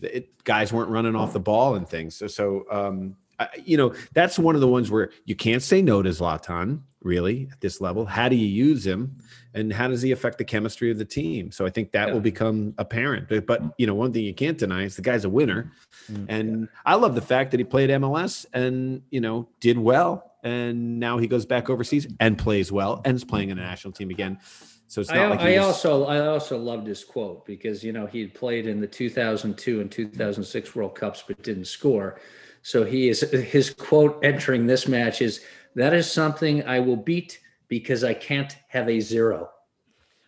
[0.00, 2.14] it, guys weren't running off the ball and things.
[2.14, 5.82] So, so um, I, you know, that's one of the ones where you can't say
[5.82, 6.80] no to Zlatan.
[7.02, 8.04] Really at this level?
[8.04, 9.16] How do you use him?
[9.54, 11.50] And how does he affect the chemistry of the team?
[11.50, 12.14] So I think that Yeah.
[12.14, 13.28] will become apparent.
[13.46, 15.72] But, you know, one thing you can't deny is the guy's a winner.
[16.10, 16.26] Mm.
[16.28, 20.32] And I love the fact that he played MLS and, you know, did well.
[20.42, 23.92] And now he goes back overseas and plays well and is playing in a national
[23.92, 24.38] team again.
[24.86, 27.92] So it's not I, like I was- also I also loved his quote because you
[27.92, 32.18] know he had played in the 2002 and 2006 World Cups but didn't score.
[32.62, 35.42] So he is his quote entering this match is
[35.74, 39.50] that is something I will beat because I can't have a zero.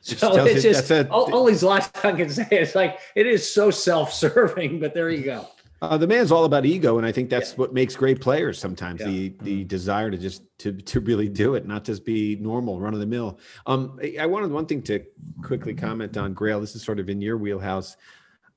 [0.00, 2.46] So it's just a- all, all these lots I can say.
[2.50, 5.46] It's like it is so self-serving, but there you go.
[5.80, 8.56] Uh, the man's all about ego, and I think that's what makes great players.
[8.58, 9.06] Sometimes Yeah.
[9.08, 12.94] the the desire to just to to really do it, not just be normal, run
[12.94, 13.40] of the mill.
[13.66, 15.04] Um, I wanted one thing to
[15.42, 16.60] quickly comment on Grayle.
[16.60, 17.96] This is sort of in your wheelhouse.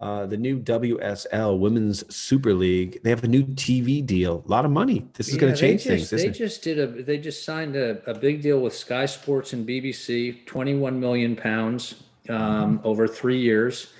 [0.01, 3.01] Uh, the new WSL Women's Super League.
[3.03, 4.43] They have a new TV deal.
[4.45, 5.07] A lot of money.
[5.13, 6.21] This is going to change just- things.
[6.21, 6.33] They it?
[6.33, 6.87] just did a.
[6.87, 12.03] They just signed a, a big deal with Sky Sports and BBC, twenty-one million pounds
[12.27, 13.93] um, over three years,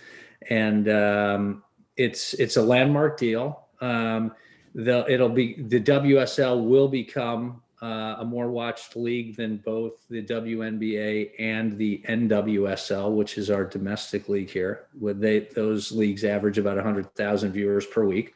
[0.50, 1.64] and um,
[1.96, 3.62] it's it's a landmark deal.
[3.80, 4.34] Um,
[4.74, 10.24] the it'll be the WSL will become uh, a more watched league than both the
[10.24, 14.88] WNBA and the NWSL, which is our domestic league here.
[15.00, 18.34] With they those leagues average about hundred thousand viewers per week.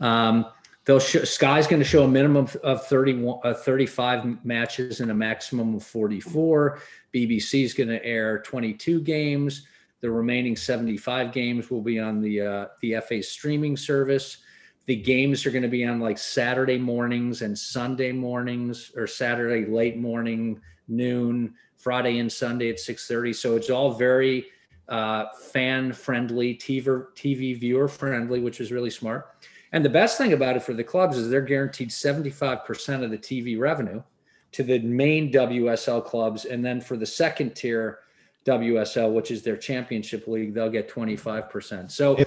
[0.00, 0.46] Um,
[0.84, 5.14] they'll show, Sky's going to show a minimum of 31, uh, 35 matches and a
[5.14, 6.80] maximum of 44.
[7.14, 9.64] BBC is going to air 22 games.
[10.00, 14.38] The remaining 75 games will be on the uh, the FA streaming service.
[14.86, 19.70] The games are going to be on like Saturday mornings and Sunday mornings, or Saturday
[19.70, 23.34] late morning, noon, Friday and Sunday at 6:30.
[23.34, 24.46] So it's all very
[24.88, 29.28] uh, fan friendly, TV TV viewer friendly, which is really smart.
[29.72, 33.18] And the best thing about it for the clubs is they're guaranteed 75% of the
[33.18, 34.02] TV revenue
[34.52, 36.44] to the main WSL clubs.
[36.44, 38.00] And then for the second tier
[38.44, 41.90] WSL, which is their championship league, they'll get 25%.
[41.90, 42.18] So,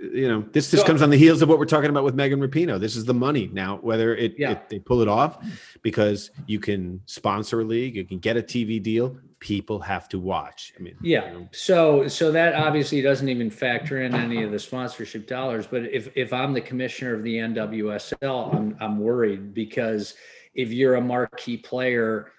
[0.00, 2.14] you know, this just So- comes on the heels of what we're talking about with
[2.14, 2.80] Megan Rapinoe.
[2.80, 3.78] This is the money now.
[3.82, 4.52] Whether it, Yeah.
[4.52, 5.38] it they pull it off
[5.82, 9.18] because you can sponsor a league, you can get a TV deal.
[9.40, 10.72] People have to watch.
[10.78, 11.26] I mean, yeah.
[11.26, 15.66] you know, So, so that obviously doesn't even factor in any of the sponsorship dollars.
[15.66, 20.14] But if, if I'm the commissioner of the NWSL, I'm, I'm worried because
[20.54, 22.32] if you're a marquee player,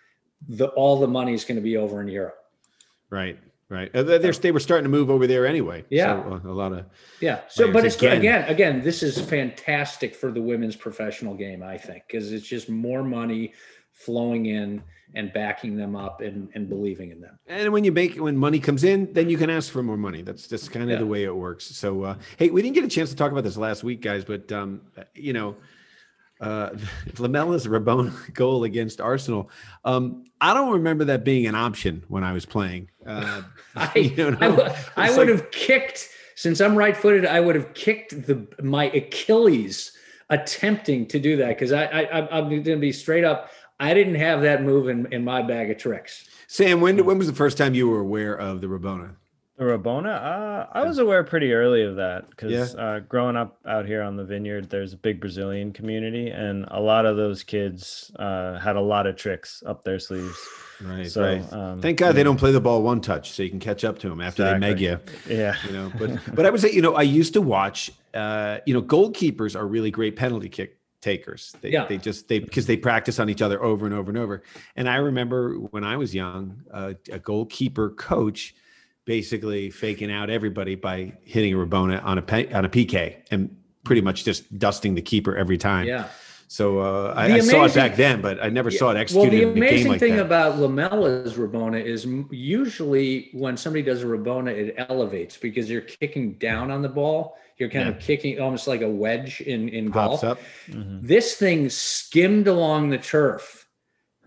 [0.47, 2.38] the, all the money is going to be over in Europe.
[3.10, 3.38] right,
[3.72, 3.92] right.
[3.94, 5.86] They were starting to move over there anyway.
[5.90, 6.22] Yeah.
[6.24, 6.86] so, uh, a lot of
[7.22, 7.40] Yeah.
[7.50, 8.18] So, but it's again.
[8.18, 12.70] again, again, this is fantastic for the women's professional game, I think, because it's just
[12.70, 13.54] more money
[13.94, 14.84] flowing in
[15.16, 17.38] and backing them up and, and believing in them.
[17.48, 20.22] And when you make when money comes in, then you can ask for more money.
[20.22, 21.00] That's just kind of Yeah.
[21.00, 21.66] the way it works.
[21.66, 24.24] So, uh, hey, we didn't get a chance to talk about this last week, guys,
[24.24, 24.82] but um,
[25.16, 25.56] you know,
[26.42, 26.72] uh,
[27.14, 29.50] Lamela's Rabona goal against Arsenal.
[29.86, 32.90] Um, I don't remember that being an option when I was playing.
[33.06, 33.44] Uh,
[33.76, 37.40] I, you know, I, would- I would like- have kicked, since I'm right footed, I
[37.40, 39.96] would have kicked the my Achilles
[40.30, 43.52] attempting to do that because I, I, I'm- I'm going to be straight up.
[43.80, 46.28] I didn't have that move in, in my bag of tricks.
[46.48, 49.16] Sam, when when was the first time you were aware of the Rabona?
[49.62, 52.82] The Rabona, uh, I was aware pretty early of that because Yeah.
[52.82, 56.80] uh, growing up out here on the vineyard, there's a big Brazilian community, and a
[56.82, 60.36] lot of those kids uh, had a lot of tricks up their sleeves.
[60.84, 61.54] Right, So, right.
[61.54, 64.00] um, Thank God they don't play the ball one touch, so you can catch up
[64.00, 64.97] to them after they meg you.
[65.30, 68.58] Yeah, you know but but i would say you know i used to watch uh
[68.65, 71.86] you know goalkeepers are really great penalty kick takers they, Yeah.
[71.86, 74.41] they just they because they practice on each other over and over and over
[74.76, 78.56] and i remember when i was young uh, a goalkeeper coach
[79.06, 83.56] basically faking out everybody by hitting a rabona on a pe- on a pk and
[83.84, 86.08] pretty much just dusting the keeper every time Yeah.
[86.48, 88.94] so uh, I, The I saw it back then but i never Yeah, saw it
[88.94, 93.30] Well, executed the in a game amazing like thing that about Lamela's Rabona is usually
[93.34, 97.38] when somebody does a Rabona, it elevates because you're kicking down on the ball.
[97.58, 100.24] You're kind of kicking almost like a wedge in, in pops golf.
[100.24, 101.02] up Mhm.
[101.08, 103.61] This thing skimmed along the turf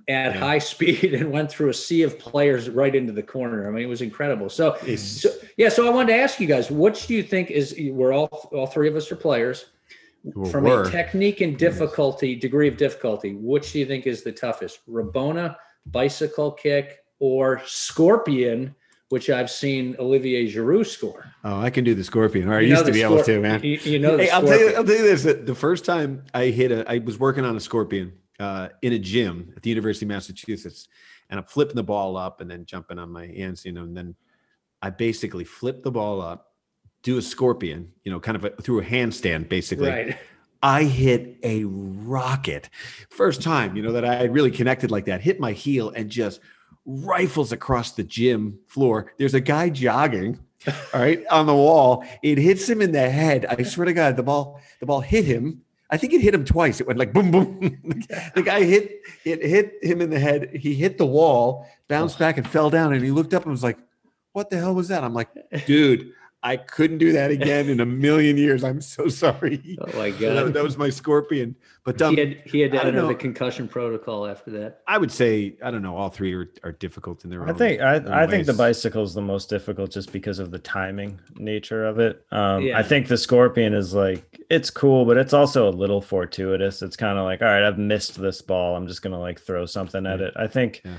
[0.09, 0.39] at Yeah.
[0.41, 3.67] high speed and went through a sea of players right into the corner.
[3.69, 4.49] I mean, it was incredible.
[4.49, 7.75] So, so yeah, so I wanted to ask you guys, which do you think is
[7.91, 9.67] we're all all three of us are players
[10.35, 10.85] Or from were.
[10.85, 15.55] a technique and difficulty degree of difficulty which do you think is the toughest rabona
[15.87, 18.75] bicycle kick or scorpion
[19.11, 22.69] which i've seen olivier giroud score oh i can do the scorpion or i You
[22.69, 24.69] used to the be able to man you, you know the Hey, I'll tell you.
[24.75, 27.61] I'll tell you this: the first time I hit a, I was working on a
[27.61, 30.89] scorpion uh, in a gym at the University of Massachusetts,
[31.31, 33.97] and I'm flipping the ball up and then jumping on my hands, you know, and
[33.97, 34.15] then
[34.83, 36.53] I basically flip the ball up,
[37.03, 39.89] do a scorpion, you know, kind of a, through a handstand, basically.
[39.89, 40.19] right
[40.65, 42.71] I hit a rocket.
[43.11, 46.09] First time, you know, that I had really connected like that, hit my heel and
[46.09, 46.41] just
[46.87, 49.13] rifles across the gym floor.
[49.19, 52.03] There's a guy jogging, all right, on the wall.
[52.23, 53.45] It hits him in the head.
[53.45, 55.64] I swear to God, the ball, the ball hit him.
[55.95, 56.81] I think it hit him twice.
[56.81, 57.81] It went like boom, boom.
[58.35, 60.51] the guy hit it hit him in the head.
[60.53, 62.93] He hit the wall, bounced back, and fell down.
[62.93, 63.79] And he looked up and was like,
[64.33, 65.29] "What the hell was that?" I'm like,
[65.67, 66.13] "Dude,
[66.45, 68.63] I couldn't do that again in a million years.
[68.63, 70.53] I'm so sorry." Oh my that, god.
[70.53, 71.57] that was my scorpion.
[71.85, 74.81] But um, he had he had to I enter the concussion protocol after that.
[74.87, 75.97] I would say I don't know.
[75.97, 77.51] All three are, are difficult in their own.
[77.51, 80.59] I think I, I think the bicycle is the most difficult just because of the
[80.59, 82.25] timing nature of it.
[82.31, 82.79] Um, Yeah.
[82.79, 86.81] I think the scorpion is like it's cool, but it's also a little fortuitous.
[86.83, 88.77] It's kind of like, all right, I've missed this ball.
[88.77, 90.27] I'm just gonna like throw something at Yeah.
[90.27, 90.35] it.
[90.37, 90.93] I think Yeah.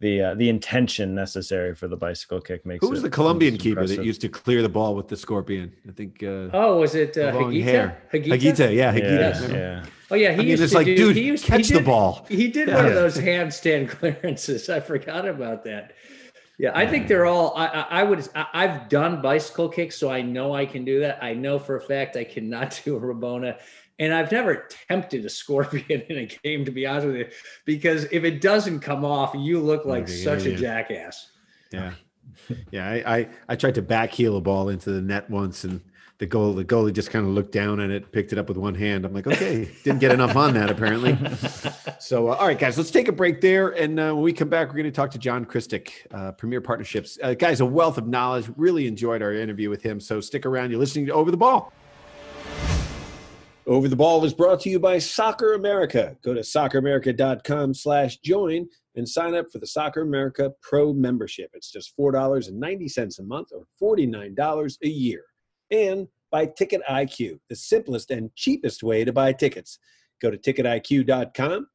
[0.00, 2.84] The uh, the intention necessary for the bicycle kick makes.
[2.84, 5.16] Who was it the Colombian most keeper that used to clear the ball with the
[5.16, 5.72] scorpion?
[5.88, 6.22] I think.
[6.22, 7.62] Uh, Oh, was it uh, long Higuita?
[7.64, 8.02] hair.
[8.12, 8.28] Higuita?
[8.40, 9.00] Higuita, yeah, Higuita.
[9.02, 9.58] Yeah, remember?
[9.58, 9.84] yeah.
[10.10, 11.74] Oh yeah, he I mean, used it's to like, do, dude, he used, catch he
[11.74, 12.24] the ball.
[12.28, 14.68] He did one of those handstand clearances.
[14.70, 15.92] I forgot about that.
[16.58, 17.52] Yeah, I think they're all.
[17.56, 18.28] I, I, I would.
[18.34, 21.22] I, I've done bicycle kicks, so I know I can do that.
[21.22, 23.58] I know for a fact I cannot do a Rabona,
[23.98, 27.26] and I've never attempted a scorpion in a game, to be honest with you,
[27.64, 30.58] because if it doesn't come off, you look like Okay, such yeah, a yeah.
[30.58, 31.30] jackass.
[31.70, 31.92] Yeah,
[32.70, 32.88] yeah.
[32.88, 35.80] I, I I tried to back heel a ball into the net once, and
[36.18, 38.56] the goal the goalie just kind of looked down at it, picked it up with
[38.56, 39.04] one hand.
[39.04, 41.16] I'm like, okay, didn't get enough on that apparently.
[42.00, 44.48] So, uh, all right, guys, let's take a break there, and uh, when we come
[44.48, 47.18] back, we're going to talk to John Kristick, uh, Premier Partnerships.
[47.20, 48.48] Uh, guys, a wealth of knowledge.
[48.56, 49.98] Really enjoyed our interview with him.
[49.98, 50.70] So stick around.
[50.70, 51.72] You're listening to Over the Ball.
[53.68, 56.16] Over the Ball is brought to you by Soccer America.
[56.24, 61.50] Go to socceramerica.com slash join and sign up for the Soccer America Pro membership.
[61.52, 65.22] It's just $4.90 a month or $49 a year.
[65.70, 69.78] And by Ticket IQ, the simplest and cheapest way to buy tickets.
[70.22, 71.66] Go to ticketiq.com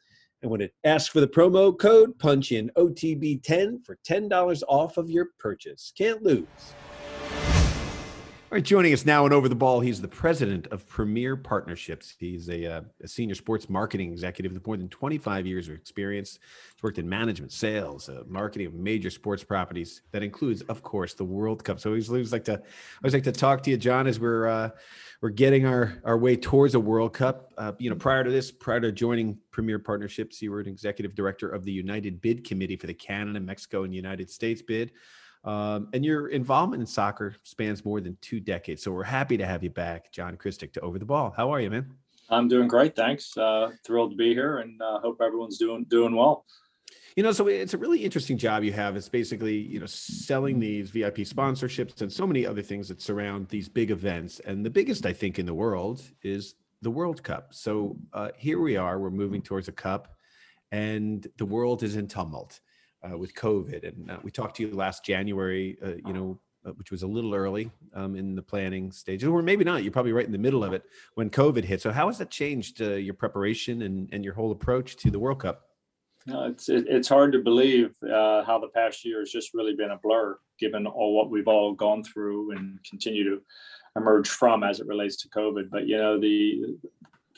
[0.42, 5.12] and when it asks for the promo code, punch in OTB10 for $10 off of
[5.12, 5.94] your purchase.
[5.96, 6.48] Can't lose.
[8.54, 12.14] All right, joining us now and over the ball, he's the president of Premier Partnerships.
[12.20, 16.38] He's a, uh, a senior sports marketing executive with more than 25 years of experience.
[16.76, 20.04] He's worked in management, sales, uh, marketing of major sports properties.
[20.12, 21.80] That includes, of course, the World Cup.
[21.80, 22.58] So he's always like to, I
[23.04, 24.70] always like to talk to you, John, as we're uh,
[25.24, 27.52] we're getting our our way towards a World Cup.
[27.58, 31.16] Uh, you know, prior to this, prior to joining Premier Partnerships, you were an executive
[31.16, 34.92] director of the United Bid Committee for the Canada, Mexico, and United States bid.
[35.44, 38.82] Um, and your involvement in soccer spans more than two decades.
[38.82, 41.34] So we're happy to have you back, John Kristick, to Over the Ball.
[41.36, 41.92] How are you, man?
[42.30, 43.38] I'm doing great, thanks.
[43.38, 46.46] Uh, thrilled to be here, and uh, hope everyone's doing doing well.
[47.18, 48.96] You know, so it's a really interesting job you have.
[48.96, 53.50] It's basically, you know, selling these VIP sponsorships and so many other things that surround
[53.50, 54.40] these big events.
[54.40, 57.54] And the biggest, I think, in the world is the World Cup.
[57.54, 60.16] So uh, here we are, we're moving towards a cup,
[60.72, 62.60] and the world is in tumult
[63.04, 63.88] uh, with COVID.
[63.88, 67.08] And uh, we talked to you last January, uh, you know, uh, which was a
[67.08, 69.84] little early um, in the planning stages, or maybe not.
[69.84, 70.84] You're probably right in the middle of it
[71.16, 71.82] when COVID hit.
[71.82, 75.20] So how has that changed uh, your preparation and, and your whole approach to the
[75.20, 75.66] World Cup?
[76.32, 79.76] Uh, it's it, it's hard to believe uh, how the past year has just really
[79.76, 83.42] been a blur, given all what we've all gone through and continue to
[83.98, 85.70] emerge from as it relates to COVID.
[85.70, 86.78] But you know, the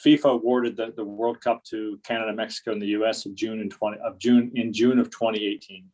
[0.03, 3.25] FIFA awarded the, the World Cup to Canada, Mexico, and the U.S.
[3.25, 5.85] of June and twenty of June in June of 2018.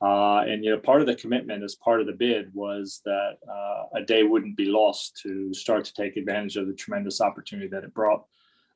[0.00, 3.38] Uh, and you know, part of the commitment as part of the bid was that
[3.50, 7.68] uh, a day wouldn't be lost to start to take advantage of the tremendous opportunity
[7.68, 8.24] that it brought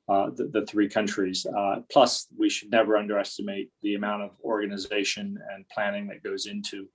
[0.09, 1.46] uh, the, the three countries.
[1.46, 6.88] Uh, plus, we should never underestimate the amount of organization and planning that goes into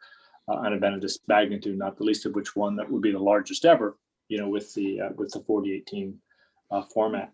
[0.49, 1.77] uh, an event of this magnitude.
[1.77, 3.97] Not the least of which one that would be the largest ever.
[4.27, 6.19] You know, with the uh, with the 40 18
[6.69, 7.31] uh, format.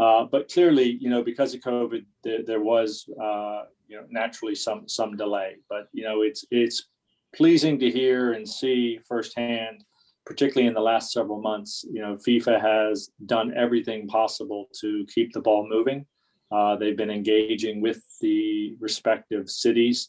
[0.00, 4.54] Uh, but clearly, you know, because of COVID, there, there was, uh, you know, naturally
[4.54, 5.56] some some delay.
[5.68, 6.88] But you know, it's it's
[7.36, 9.84] pleasing to hear and see firsthand,
[10.24, 11.84] particularly in the last several months.
[11.92, 16.06] You know, FIFA has done everything possible to keep the ball moving.
[16.50, 20.08] Uh, they've been engaging with the respective cities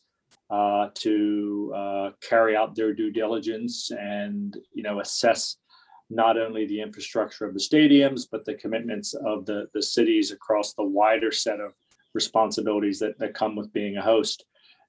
[0.50, 5.58] uh, to uh, carry out their due diligence and you know assess
[6.12, 10.74] not only the infrastructure of the stadiums, but the commitments of the, the cities across
[10.74, 11.74] the wider set of
[12.14, 14.46] responsibilities that, that come with being a host.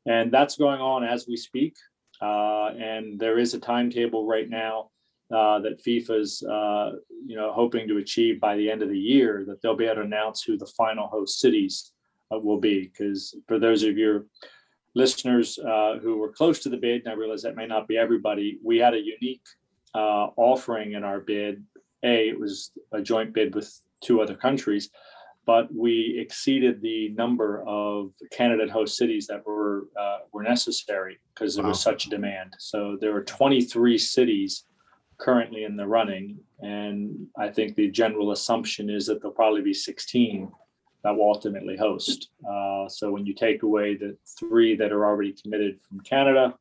[0.07, 1.77] And that's going on as we speak.
[2.21, 4.91] Uh, and there is a timetable right now
[5.33, 6.93] uh, that FIFA's, uh,
[7.25, 9.97] you know, hoping to achieve by the end of the year that they'll be able
[9.97, 11.93] to announce who the final host cities
[12.35, 12.83] uh, will be.
[12.83, 14.27] Because for those of your
[14.95, 17.97] listeners uh, who were close to the bid, and I realize that may not be
[17.97, 19.47] everybody, we had a unique
[19.95, 21.65] uh, offering in our bid.
[22.03, 24.91] A, it was a joint bid with two other countries,
[25.47, 31.55] but we exceeded the number of candidate host cities that were uh, were necessary because
[31.55, 32.55] there was such demand.
[32.59, 34.65] So there were 23 cities
[35.19, 39.75] currently in the running, and I think the general assumption is that there'll probably be
[39.75, 40.51] 16
[41.05, 42.31] that will ultimately host.
[42.49, 46.55] Uh, so when you take away the three that are already committed from Canada,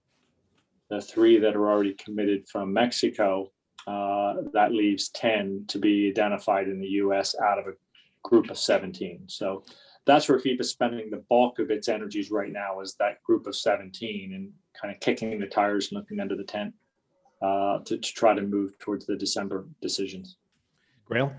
[0.92, 3.50] the three that are already committed from Mexico,
[3.88, 7.72] uh, that leaves 10 to be identified in the US out of a
[8.24, 9.24] group of 17.
[9.28, 9.64] So
[10.06, 13.48] that's where FIFA is spending the bulk of its energies right now is that group
[13.48, 16.74] of 17 and kind of kicking the tires and looking under the tent
[17.42, 20.36] uh, to, to try to move towards the December decisions.
[21.10, 21.34] Grayle?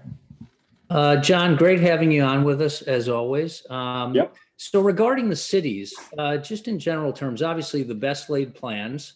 [0.88, 3.66] Uh, John, great having you on with us as always.
[3.68, 4.34] Um, Yep.
[4.56, 9.14] So regarding the cities, uh, just in general terms, obviously the best laid plans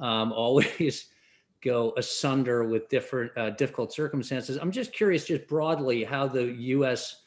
[0.00, 1.08] um, always
[1.62, 4.58] go asunder with different uh, difficult circumstances.
[4.60, 7.22] I'm just curious, just broadly, how the U.S.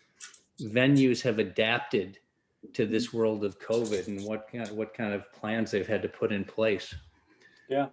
[0.61, 2.19] venues have adapted
[2.73, 6.01] to this world of COVID and what kind of, what kind of plans they've had
[6.01, 6.93] to put in place.
[7.69, 7.87] Yeah,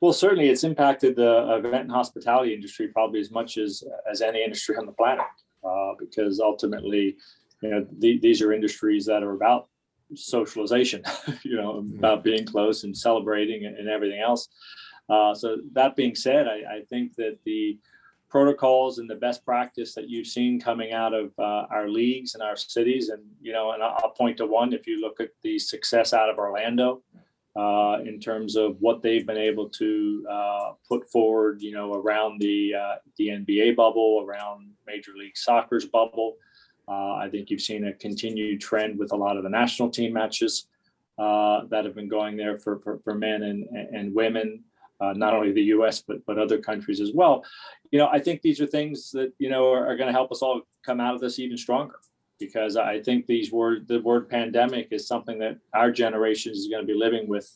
[0.00, 4.42] well, certainly it's impacted the event and hospitality industry probably as much as as any
[4.44, 5.24] industry on the planet,
[5.64, 7.16] uh, because ultimately,
[7.62, 9.68] you know, the, these are industries that are about
[10.14, 11.02] socialization,
[11.42, 14.48] you know, about being close and celebrating and, and everything else.
[15.08, 17.78] Uh, so that being said, I, I think that the
[18.28, 22.42] protocols and the best practice that you've seen coming out of uh, our leagues and
[22.42, 24.72] our cities, and you know, and I'll point to one.
[24.72, 27.02] If you look at the success out of Orlando,
[27.56, 32.40] uh, in terms of what they've been able to uh, put forward, you know, around
[32.40, 36.36] the uh, the NBA bubble, around Major League Soccer's bubble.
[36.88, 40.12] Uh, I think you've seen a continued trend with a lot of the national team
[40.12, 40.68] matches
[41.18, 44.62] uh, that have been going there for for, for men and and women,
[45.00, 46.02] uh, not only the U.S.
[46.06, 47.44] but but other countries as well.
[47.90, 50.30] You know, I think these are things that you know are, are going to help
[50.30, 51.96] us all come out of this even stronger
[52.38, 56.86] because I think these word the word pandemic is something that our generation is going
[56.86, 57.50] to be living with,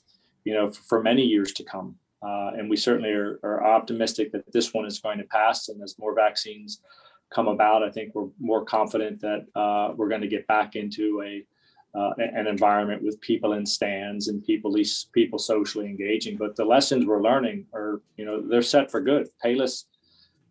[0.44, 1.96] you know, for, for many years to come.
[2.22, 5.70] Uh, and we certainly are, are, optimistic that this one is going to pass.
[5.70, 6.82] And as more vaccines
[7.30, 11.22] come about, I think we're more confident that uh, we're going to get back into
[11.22, 11.44] a
[11.92, 14.72] uh, an environment with people in stands and people
[15.12, 16.36] people socially engaging.
[16.36, 19.28] But the lessons we're learning are, you know, they're set for good.
[19.44, 19.86] Payless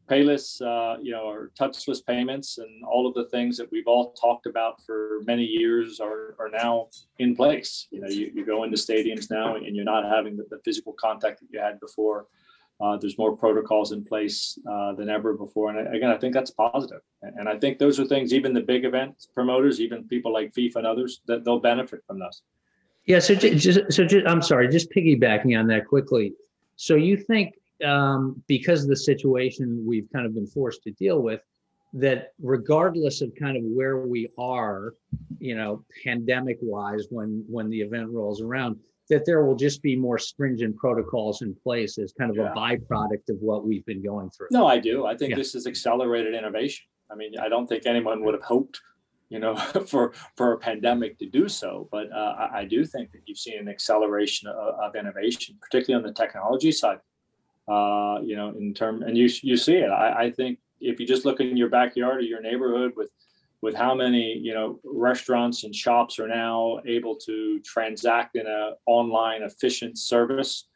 [0.09, 4.11] payless, uh, you know, or touchless payments and all of the things that we've all
[4.13, 6.87] talked about for many years are, are now
[7.19, 7.87] in place.
[7.91, 10.93] You know, you, you go into stadiums now and you're not having the, the physical
[10.93, 12.25] contact that you had before.
[12.81, 15.69] Uh, there's more protocols in place uh, than ever before.
[15.69, 17.01] And again, I think that's positive.
[17.21, 20.77] And, I think those are things, even the big event promoters, even people like FIFA
[20.77, 22.41] and others, that they'll benefit from this.
[23.05, 23.19] Yeah.
[23.19, 26.33] So just, so just, I'm sorry, just piggybacking on that quickly.
[26.77, 31.21] So you think um, because of the situation we've kind of been forced to deal
[31.21, 31.41] with,
[31.93, 34.93] that regardless of kind of where we are,
[35.39, 38.77] you know, pandemic wise, when when the event rolls around,
[39.09, 42.51] that there will just be more stringent protocols in place as kind of yeah.
[42.51, 44.47] a byproduct of what we've been going through.
[44.51, 45.05] No, I do.
[45.05, 45.37] I think yeah.
[45.37, 46.85] this is accelerated innovation.
[47.11, 48.81] I mean, I don't think anyone would have hoped,
[49.29, 49.55] you know,
[49.87, 53.37] for for a pandemic to do so, but uh, I, I, do think that you've
[53.37, 56.99] seen an acceleration of, of innovation, particularly on the technology side
[57.69, 59.89] uh, you know, in term, and you you see it.
[59.89, 63.11] I, I think if you just look in your backyard or your neighborhood with
[63.61, 68.71] with how many you know restaurants and shops are now able to transact in a
[68.85, 70.67] online efficient service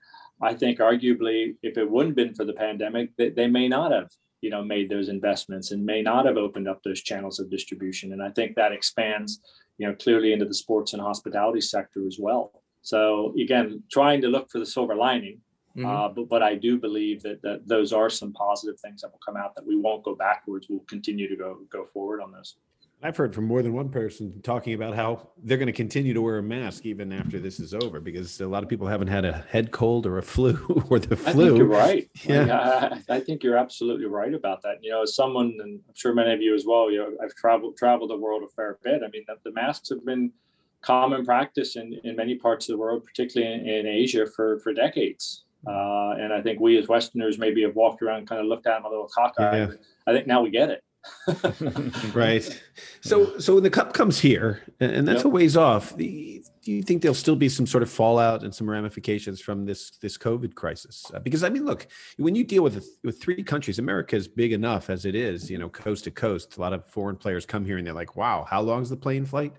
[0.41, 4.09] i think arguably if it wouldn't been for the pandemic they, they may not have
[4.41, 8.11] you know made those investments and may not have opened up those channels of distribution
[8.13, 9.41] and i think that expands
[9.77, 14.27] you know clearly into the sports and hospitality sector as well so again trying to
[14.27, 15.39] look for the silver lining
[15.75, 15.89] Mm-hmm.
[15.89, 19.19] Uh, but but I do believe that that those are some positive things that will
[19.25, 20.67] come out that we won't go backwards.
[20.69, 22.57] We'll continue to go go forward on those.
[23.03, 26.21] I've heard from more than one person talking about how they're going to continue to
[26.21, 29.25] wear a mask even after this is over because a lot of people haven't had
[29.25, 31.43] a head cold or a flu or the flu.
[31.43, 32.09] I think you're right.
[32.23, 34.77] Yeah, I, I, think you're absolutely right about that.
[34.81, 36.89] You know, as someone, and I'm sure many of you as well.
[36.89, 39.01] You know, I've traveled traveled the world a fair bit.
[39.05, 40.31] I mean, the, the masks have been
[40.81, 44.73] common practice in, in many parts of the world, particularly in, in Asia, for for
[44.73, 45.43] decades.
[45.67, 48.77] Uh, and I think we as Westerners maybe have walked around, kind of looked at
[48.77, 49.69] them a little cockeyed.
[49.69, 49.75] Yeah.
[50.07, 50.83] I think now we get it.
[52.13, 52.63] right.
[53.01, 55.25] So, so when the cup comes here, and that's yep.
[55.25, 55.95] a ways off,
[56.63, 59.91] do you think there'll still be some sort of fallout and some ramifications from this
[59.97, 61.05] this COVID crisis?
[61.13, 61.87] Uh, because I mean, look,
[62.17, 65.57] when you deal with with three countries, America is big enough as it is, you
[65.57, 66.57] know, coast to coast.
[66.57, 68.97] A lot of foreign players come here and they're like, "Wow, how long is the
[68.97, 69.53] plane flight?"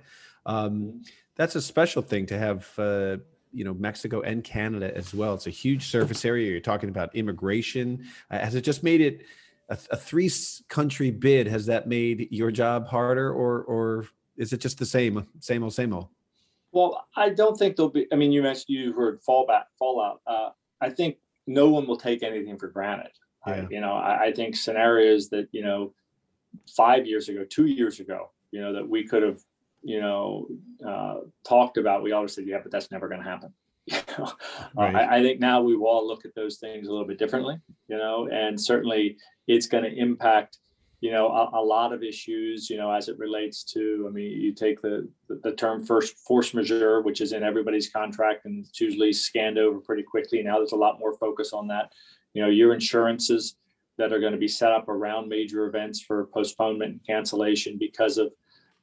[0.47, 1.03] Um,
[1.37, 3.19] that's a special thing to have uh,
[3.53, 5.35] you know Mexico and Canada as well.
[5.35, 6.51] It's a huge surface area.
[6.51, 8.07] You're talking about immigration.
[8.31, 9.27] Uh, has it just made it
[9.69, 10.31] a, a three
[10.69, 14.07] country bid has that made your job harder, or or
[14.37, 16.09] is it just the same, same old, same old?
[16.73, 18.07] Well, I don't think there'll be.
[18.13, 20.21] I mean, you mentioned you heard fallback, fallout.
[20.27, 20.51] Uh,
[20.81, 23.13] I think no one will take anything for granted.
[23.47, 25.93] I, you know, I, I think scenarios that you know,
[26.77, 29.39] five years ago, two years ago, you know, that we could have,
[29.83, 30.49] you know,
[30.87, 32.03] uh, talked about.
[32.03, 33.53] We always said, yeah, but that's never going to happen.
[33.87, 34.33] You know,
[34.77, 34.95] Right.
[34.95, 37.59] I, I think now we will all look at those things a little bit differently.
[37.89, 40.59] You know, and certainly it's going to impact
[41.05, 44.41] you know a, a lot of issues you know as it relates to i mean
[44.41, 48.65] you take the the, the term first force majeure which is in everybody's contract and
[48.65, 51.93] it's usually scanned over pretty quickly now there's a lot more focus on that
[52.33, 53.57] you know your insurances
[53.99, 58.17] that are going to be set up around major events for postponement and cancellation because
[58.17, 58.33] of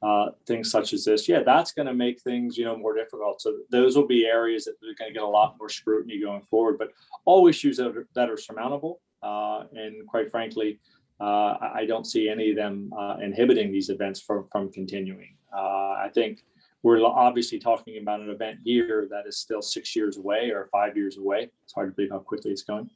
[0.02, 3.40] uh, things such as this yeah that's going to make things you know more difficult
[3.40, 6.42] so those will be areas that are going to get a lot more scrutiny going
[6.42, 6.92] forward but
[7.24, 10.80] all issues that are, that are surmountable uh, and quite frankly
[11.22, 15.36] uh, I don't see any of them uh, inhibiting these events from from continuing.
[15.56, 16.42] Uh, I think
[16.82, 20.96] we're obviously talking about an event here that is still six years away or five
[20.96, 21.48] years away.
[21.62, 22.90] It's hard to believe how quickly it's going.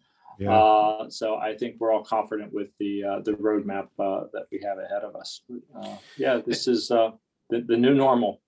[0.44, 4.60] Uh, so I think we're all confident with the uh, the roadmap uh, that we
[4.64, 5.42] have ahead of us.
[5.74, 7.10] Uh, yeah, this is uh,
[7.50, 8.40] the, the new normal.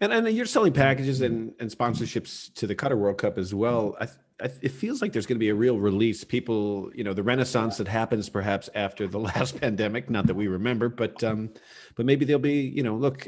[0.00, 3.96] And and you're selling packages and, and sponsorships to the Qatar World Cup as well.
[4.00, 4.04] I,
[4.40, 6.24] I, it feels like there's going to be a real release.
[6.24, 10.10] People, you know, the renaissance that happens perhaps after the last pandemic.
[10.10, 11.50] Not that we remember, but um,
[11.94, 13.26] but maybe there'll be, you know, look.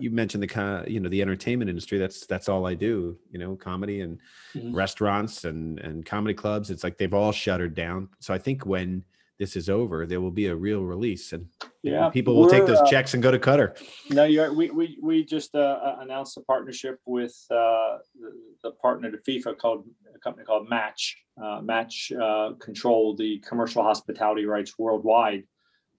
[0.00, 1.98] You mentioned the kind, you know, the entertainment industry.
[1.98, 3.18] That's that's all I do.
[3.30, 4.18] You know, comedy and
[4.56, 4.74] Mhm.
[4.74, 6.70] restaurants and and comedy clubs.
[6.70, 8.08] It's like they've all shuttered down.
[8.18, 9.04] So I think when
[9.38, 11.46] this is over, there will be a real release, and
[11.82, 13.74] Yeah, people will take those uh, checks and go to Qatar
[14.10, 18.32] No, you're, we, we, we just uh, announced a partnership with uh, the,
[18.64, 21.16] the partner to FIFA called a company called Match.
[21.42, 25.44] Uh, Match uh, control the commercial hospitality rights worldwide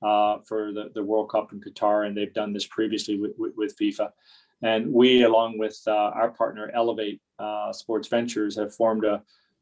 [0.02, 3.54] uh, for the, the World Cup in Qatar, and they've done this previously with, with,
[3.56, 4.10] with FIFA.
[4.62, 9.22] And we, along with uh, our partner Elevate uh, Sports Ventures, have formed a,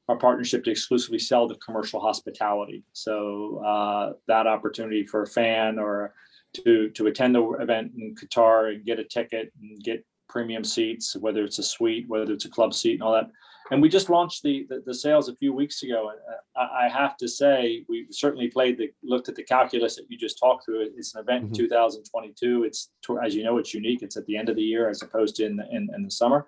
[0.09, 2.83] a partnership to exclusively sell the commercial hospitality.
[2.93, 6.13] So uh, that opportunity for a fan or
[6.53, 11.15] to to attend the event in Qatar and get a ticket and get premium seats,
[11.15, 13.29] whether it's a suite, whether it's a club seat, and all that.
[13.71, 16.19] And we just launched the the, the sales a few weeks ago, and
[16.55, 20.05] uh, I, I have to say we certainly played the looked at the calculus that
[20.09, 20.81] you just talked through.
[20.97, 21.47] It's an event Mhm.
[21.49, 22.63] in 2022.
[22.63, 22.91] It's
[23.23, 24.01] as you know, it's unique.
[24.01, 26.11] It's at the end of the year as opposed to in the, in, in the
[26.11, 26.47] summer.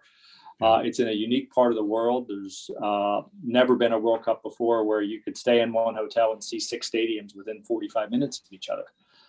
[0.61, 2.27] Uh, it's in a unique part of the world.
[2.29, 6.33] There's uh, never been a World Cup before where you could stay in one hotel
[6.33, 8.83] and see six stadiums within 45 minutes of each other.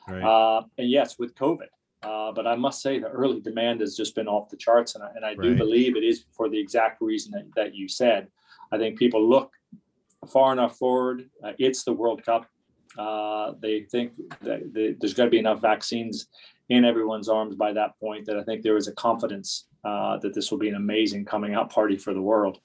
[0.06, 0.22] Right.
[0.22, 1.68] Uh, and yes, with COVID.
[2.02, 4.94] Uh, but I must say the early demand has just been off the charts.
[4.94, 7.88] And I, and I do believe it is for the exact reason that, that you
[7.88, 8.28] said.
[8.72, 9.52] I think people look
[10.28, 11.28] far enough forward.
[11.44, 12.46] Uh, it's the World Cup.
[12.98, 16.26] Uh, they think that the, there's got to be enough vaccines
[16.68, 20.34] in everyone's arms by that point that I think there is a confidence uh, that
[20.34, 22.58] this will be an amazing coming out party for the world.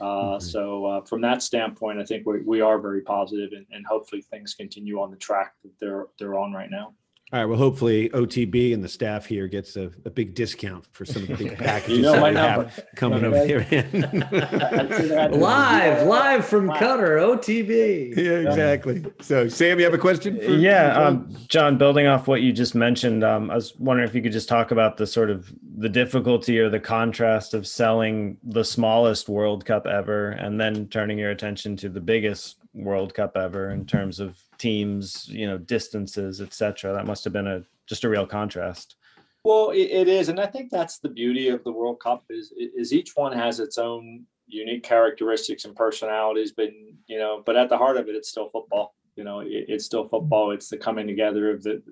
[0.00, 0.42] Uh, Mhm.
[0.42, 4.22] So uh, from that standpoint, I think we, we are very positive and, and hopefully
[4.22, 6.94] things continue on the track that they're they're on right now.
[7.30, 7.44] All right.
[7.46, 11.28] Well, hopefully OTB and the staff here gets a, a big discount for some of
[11.28, 12.72] the big packages know that my we have number.
[12.96, 13.86] coming over here.
[15.32, 16.76] Live, live from Wow.
[16.76, 18.16] Qatar, OTB.
[18.16, 19.04] yeah, exactly.
[19.20, 20.36] So, Sam, you have a question?
[20.38, 21.06] For, yeah for John?
[21.06, 24.32] um, john building off what you just mentioned um, i was wondering if you could
[24.32, 29.28] just talk about the sort of the difficulty or the contrast of selling the smallest
[29.28, 33.84] world cup ever and then turning your attention to the biggest world cup ever in
[33.84, 38.26] terms of teams you know distances etc that must have been a just a real
[38.26, 38.96] contrast
[39.44, 42.52] Well, it, it is, and I think that's the beauty of the World Cup is
[42.56, 46.52] is each one has its own unique characteristics and personalities.
[46.52, 46.70] But
[47.06, 48.94] you know, but at the heart of it, it's still football.
[49.16, 50.50] You know, it, it's still football.
[50.50, 51.82] It's the coming together of the,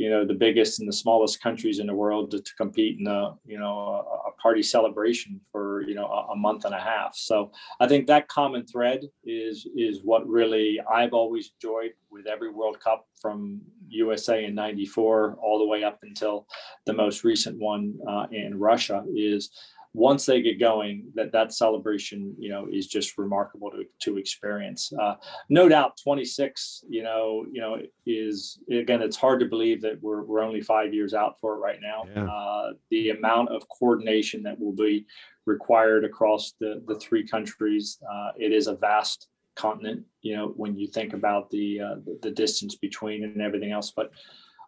[0.00, 3.06] you know, the biggest and the smallest countries in the world to, to compete in
[3.06, 6.80] a you know a, a party celebration for you know a, a month and a
[6.80, 7.14] half.
[7.14, 12.50] So I think that common thread is is what really I've always enjoyed with every
[12.50, 16.46] World Cup from USA in '94 all the way up until
[16.86, 19.50] the most recent one uh, in Russia is
[19.92, 24.92] once they get going that that celebration you know is just remarkable to, to experience.
[25.00, 25.14] Uh,
[25.48, 27.76] no doubt 26 you know you know
[28.06, 31.58] is again it's hard to believe that we're, we're only five years out for it
[31.58, 32.04] right now.
[32.14, 32.24] Yeah.
[32.30, 35.06] uh, the amount of coordination that will be
[35.46, 39.26] required across the the three countries uh, it is a vast
[39.56, 43.72] continent you know when you think about the uh, the- the distance between and everything
[43.72, 43.90] else.
[43.90, 44.12] But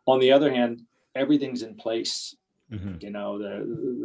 [0.07, 0.83] on the other hand
[1.15, 2.35] everything's in place
[2.73, 3.03] Mhm.
[3.03, 3.55] you know the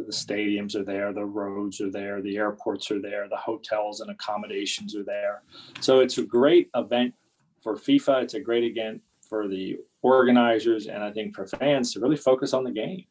[0.06, 4.10] the stadiums are there the roads are there the airports are there the hotels and
[4.10, 5.42] accommodations are there
[5.80, 7.14] so it's a great event
[7.62, 12.00] for FIFA, it's a great event for the organizers, and I think for fans to
[12.00, 13.04] really focus on the game.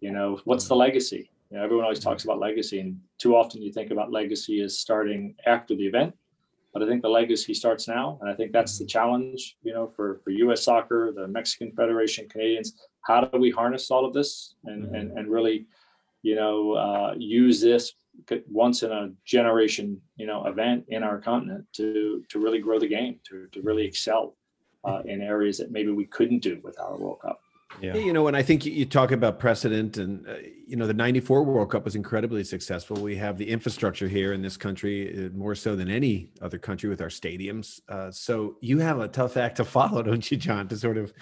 [0.00, 1.30] You know, what's the legacy?
[1.50, 4.78] You know, everyone always talks about legacy, and too often you think about legacy as
[4.78, 6.14] starting after the event.
[6.72, 9.56] But I think the legacy starts now, and I think that's the challenge.
[9.62, 10.62] You know, for for U.S.
[10.62, 12.74] Soccer, the Mexican Federation, Canadians.
[13.02, 15.66] How do we harness all of this and and and really,
[16.22, 17.92] you know, uh, use this
[18.48, 22.88] once in a generation, you know, event in our continent to to really grow the
[22.88, 24.36] game, to to really excel
[24.84, 27.40] uh, in areas that maybe we couldn't do without a World Cup.
[27.80, 27.96] Yeah.
[27.96, 30.34] You know, and I think you talk about precedent, and uh,
[30.66, 32.96] you know, the '94 World Cup was incredibly successful.
[32.96, 36.88] We have the infrastructure here in this country uh, more so than any other country
[36.88, 37.80] with our stadiums.
[37.88, 41.12] Uh, so you have a tough act to follow, don't you, John, to sort of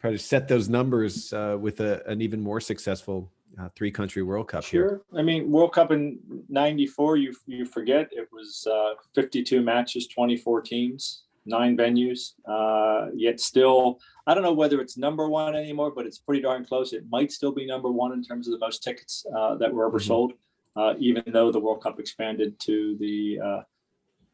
[0.00, 3.30] try to set those numbers uh, with a, an even more successful
[3.60, 4.88] uh, three country World Cup sure.
[4.88, 5.02] here.
[5.18, 10.62] I mean, World Cup in '94, you you forget it was uh, 52 matches, 24
[10.62, 12.32] teams nine venues.
[12.48, 16.64] Uh, yet still, I don't know whether it's number one anymore, but it's pretty darn
[16.64, 16.92] close.
[16.92, 19.86] It might still be number one in terms of the most tickets uh, that were
[19.86, 20.06] ever mm-hmm.
[20.06, 20.32] sold,
[20.76, 23.62] uh, even though the World Cup expanded to the uh,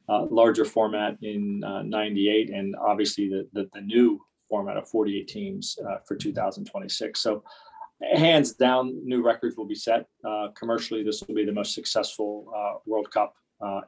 [0.09, 5.29] uh, larger format in '98, uh, and obviously the, the, the new format of 48
[5.29, 7.21] teams for 2026.
[7.21, 7.45] So.
[8.17, 10.07] Hands down, new records will be set.
[10.57, 12.53] commercially, this will be the most successful
[12.85, 13.37] World Cup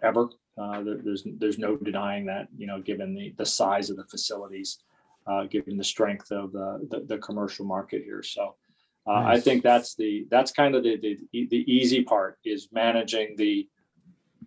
[0.04, 0.28] ever.
[0.56, 2.48] Uh, there, there's there's no denying that.
[2.56, 4.78] You know, given the the size of the facilities,
[5.26, 8.22] uh, given the strength of the the, the commercial market here.
[8.22, 8.56] So.
[9.06, 9.36] Uh, nice.
[9.36, 13.68] I think that's the that's kind of the, the the easy part is managing the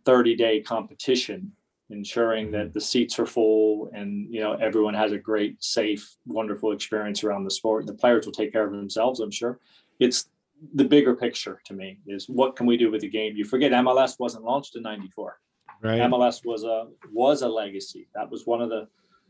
[0.04, 1.52] 30 day competition
[1.90, 2.74] ensuring that mm-hmm.
[2.74, 7.44] the seats are full and you know everyone has a great safe wonderful experience around
[7.44, 9.60] the sport the players will take care of themselves i'm sure
[10.00, 10.30] it's
[10.74, 13.72] the bigger picture to me is what can we do with the game you forget
[13.72, 15.40] mls wasn't launched in 94
[15.82, 16.02] Right.
[16.02, 18.08] MLS was a was a legacy.
[18.16, 18.88] That was one of the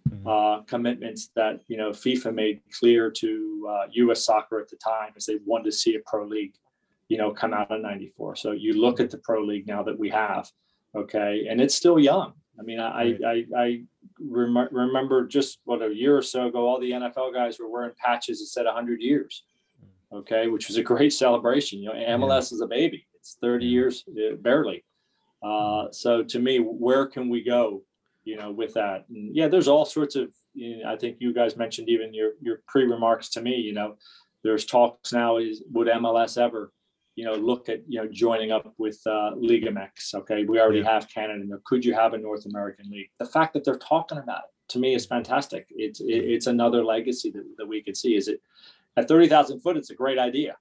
[0.10, 0.28] mm-hmm.
[0.28, 4.26] uh, commitments that you know FIFA made clear to uh, U.S.
[4.26, 6.54] Soccer at the time, is they wanted to see a pro league,
[7.10, 8.36] you know, come out of '94.
[8.36, 10.50] So you look at the pro league now that we have,
[10.96, 12.34] okay, and it's still young.
[12.60, 13.46] I mean, I right.
[13.56, 13.82] I, I
[14.20, 17.92] rem- remember just what a year or so ago, all the NFL guys were wearing
[17.98, 19.44] patches that said 100 years,
[20.12, 21.80] okay, which was a great celebration.
[21.80, 22.56] You know, MLS yeah.
[22.56, 24.84] is a baby; it's 30 years uh, barely.
[25.42, 27.84] Uh, so to me, where can we go,
[28.24, 29.06] you know, with that?
[29.10, 30.30] And yeah, there's all sorts of.
[30.54, 33.56] You know, I think you guys mentioned even your your pre remarks to me.
[33.56, 33.96] You know,
[34.44, 35.38] there's talks now.
[35.38, 36.72] Is would MLS ever,
[37.16, 40.16] you know, look at you know joining up with uh, Liga MX?
[40.16, 40.94] Okay, we already yeah.
[40.94, 41.44] have Canada.
[41.46, 43.10] Now, could you have a North American league?
[43.20, 45.68] The fact that they're talking about it to me is fantastic.
[45.70, 48.16] It's it's another legacy that, that we could see.
[48.16, 48.42] Is it
[48.98, 49.78] at thirty thousand foot?
[49.78, 50.58] It's a great idea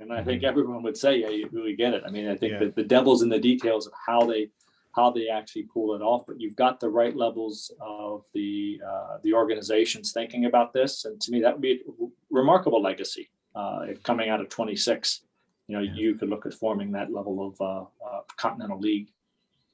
[0.00, 2.02] and I think everyone would say, yeah, you really get it.
[2.06, 2.58] I mean, I think yeah.
[2.60, 4.50] that the devil's in the details of how they
[4.94, 6.24] how they actually pull it off.
[6.26, 11.20] But you've got the right levels of the uh, the organizations thinking about this, and
[11.20, 15.22] to me, that would be a remarkable legacy uh, if coming out of 26.
[15.66, 15.92] You know, yeah.
[15.94, 19.08] you could look at forming that level of uh, uh continental league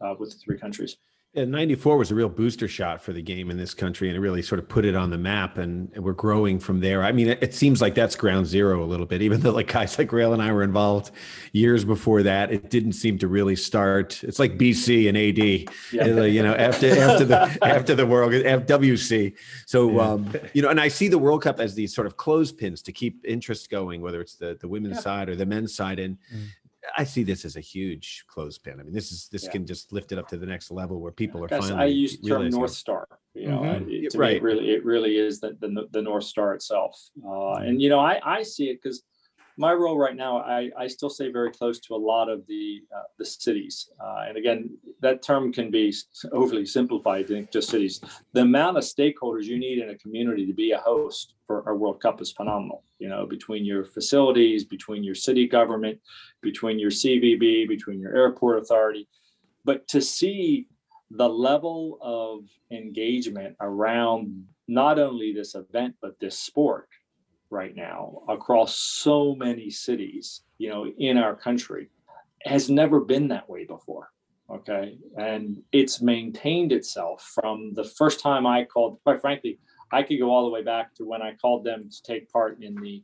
[0.01, 0.97] uh, with the three countries.
[1.35, 4.21] Yeah, 94 was a real booster shot for the game in this country, and it
[4.21, 5.59] really sort of put it on the map.
[5.59, 7.03] And, and we're growing from there.
[7.03, 9.67] I mean, it, it, seems like that's ground zero a little bit, even though like
[9.67, 11.11] guys like Grayle and I were involved
[11.51, 12.53] years before that.
[12.53, 14.23] It didn't seem to really start.
[14.23, 16.25] It's like BC and AD, yeah.
[16.25, 19.35] you know, after after the after the World FWC.
[19.67, 22.81] So um, you know, and I see the World Cup as these sort of clothespins
[22.83, 25.03] to keep interest going, whether it's the the women's yeah.
[25.03, 25.99] side or the men's side.
[25.99, 26.47] And mm.
[26.97, 28.81] I see this as a huge clothespin.
[28.81, 29.51] I mean, this is this yeah.
[29.51, 31.73] can just lift it up to the next level where people are finally.
[31.75, 33.07] I use the term North Star.
[33.35, 33.91] You know, mm-hmm.
[33.91, 34.33] it, right?
[34.33, 37.01] Me, it really, it really is the, the, the North Star itself.
[37.19, 37.69] Uh, mm-hmm.
[37.69, 39.03] And you know, I I see it because
[39.57, 42.83] my role right now, I, I still stay very close to a lot of the
[42.95, 45.95] uh, the cities, uh, and again, that term can be
[46.33, 47.25] overly simplified.
[47.25, 48.01] I think just cities.
[48.33, 51.75] The amount of stakeholders you need in a community to be a host for a
[51.75, 52.83] World Cup is phenomenal.
[52.99, 56.01] You know, between your facilities, between your city government,
[56.43, 59.09] between your CVB, between your airport authority,
[59.65, 60.67] but to see
[61.11, 66.89] the level of engagement around not only this event but this sport
[67.55, 71.89] right now across so many cities, you know, in our country
[72.45, 74.11] has never been that way before.
[74.51, 74.99] Okay.
[75.17, 79.59] And it's maintained itself from the first time I called, quite frankly,
[79.91, 82.63] I could go all the way back to when I called them to take part
[82.63, 83.03] in the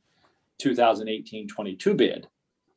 [0.58, 2.26] 2018 22 bid,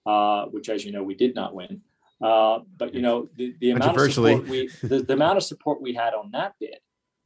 [0.05, 1.81] uh, which, as you know, we did not win.
[2.21, 5.81] Uh, but you know the, the amount of support we the, the, amount of support
[5.81, 6.77] we had on that bid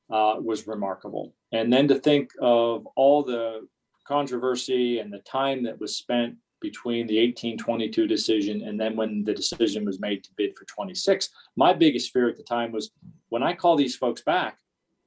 [0.10, 1.36] uh, was remarkable.
[1.52, 3.68] And then to think of all the
[4.08, 9.34] controversy and the time that was spent between the 1822 decision and then when the
[9.34, 12.90] decision was made to bid for 26 my biggest fear at the time was
[13.30, 14.58] when i call these folks back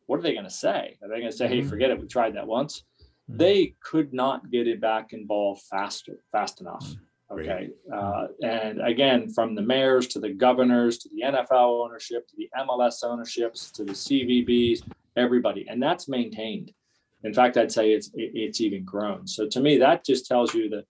[0.07, 0.99] what are they going to say?
[1.03, 1.69] Are they going to say, "Hey, Mhm.
[1.69, 2.83] forget it, we tried that once"?
[3.31, 3.39] Mhm.
[3.39, 6.85] They could not get it back involved faster, fast enough.
[7.31, 12.35] Okay, uh, and again, from the mayors to the governors to the NFL ownership to
[12.37, 14.83] the MLS ownerships to the CVBs,
[15.15, 16.73] everybody, and that's maintained.
[17.25, 19.27] In fact, I'd say it's it's even grown.
[19.27, 20.85] So to me, that just tells you that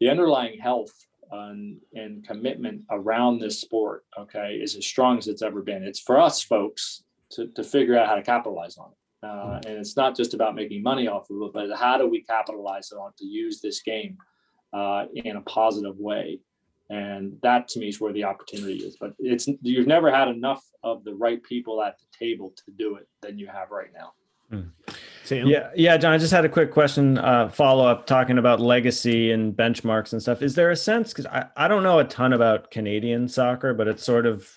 [0.00, 0.92] the underlying health
[1.30, 5.84] and, and commitment around this sport, okay, is as strong as it's ever been.
[5.84, 8.96] It's for us folks to, to figure out how to capitalize on it.
[9.22, 12.22] Uh, and it's not just about making money off of it, but how do we
[12.22, 14.16] capitalize on to use this game
[14.72, 16.40] uh, in a positive way?
[16.88, 18.96] And that to me is where the opportunity is.
[18.98, 22.96] But it's you've never had enough of the right people at the table to do
[22.96, 24.12] it than you have right now.
[25.30, 25.46] Sam?
[25.46, 26.12] Yeah, yeah, John.
[26.12, 30.20] I just had a quick question, uh, follow up, talking about legacy and benchmarks and
[30.20, 30.42] stuff.
[30.42, 31.10] Is there a sense?
[31.12, 34.48] Because I, I don't know a ton about Canadian soccer, but it's sort of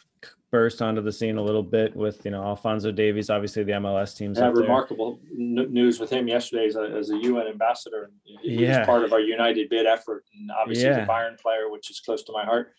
[0.52, 4.16] burst onto the scene a little bit with you know Alfonso Davies, obviously the MLS
[4.18, 4.38] teams.
[4.40, 4.64] had up there.
[4.64, 8.04] remarkable n- news with him yesterday as a, as a UN ambassador.
[8.28, 8.80] And he Yeah.
[8.80, 11.00] was part of our United Bid effort, and obviously Yeah.
[11.02, 12.74] he's a Bayern player, which is close to my heart.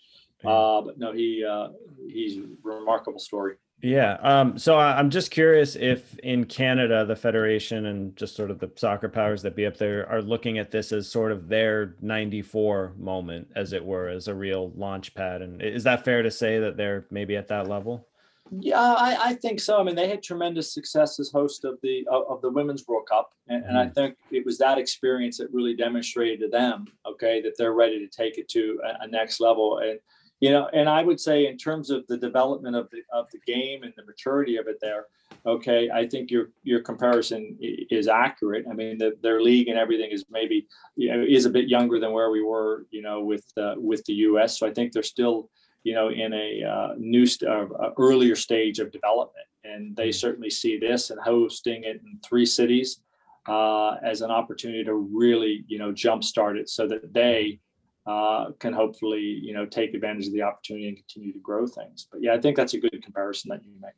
[0.45, 1.69] Uh, but no, he uh,
[2.09, 3.55] he's a remarkable story.
[3.83, 4.17] Yeah.
[4.23, 8.59] Um, so I, I'm just curious if in Canada, the federation and just sort of
[8.59, 11.95] the soccer powers that be up there are looking at this as sort of their
[12.01, 15.43] 94 moment, as it were, as a real launch pad.
[15.43, 18.07] And is that fair to say that they're maybe at that level?
[18.51, 19.79] Yeah, I, I think so.
[19.79, 23.33] I mean, they had tremendous success as host of the of, the Women's World Cup,
[23.49, 27.55] and, and I think it was that experience that really demonstrated to them, okay, that
[27.57, 29.79] they're ready to take it to a, a next level.
[29.79, 29.99] And
[30.41, 33.39] you know, and I would say in terms of the development of the of the
[33.47, 35.07] game and the maturity of it, there,
[35.47, 38.67] okay, I think your your comparison is accurate.
[38.71, 40.67] I mean, the, their league and everything is maybe
[40.97, 44.05] you know is a bit younger than where we were, you know, with uh, with
[44.05, 44.59] the U.S.
[44.59, 45.51] So I think they're still
[45.85, 47.67] you know, in a uh, new, st- uh,
[47.99, 49.47] earlier stage of development.
[49.65, 53.01] And they certainly see this and hosting it in three cities
[53.47, 57.61] uh, as an opportunity to really, you know, jumpstart it so that they
[58.07, 62.07] uh, can hopefully, you know, take advantage of the opportunity and continue to grow things.
[62.11, 63.93] But yeah, I think that's a good comparison that you make.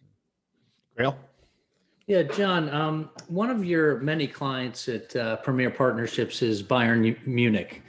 [0.97, 1.17] Grayle?
[2.07, 7.83] Yeah, John, um, one of your many clients at uh, Premier Partnerships is Bayern Munich,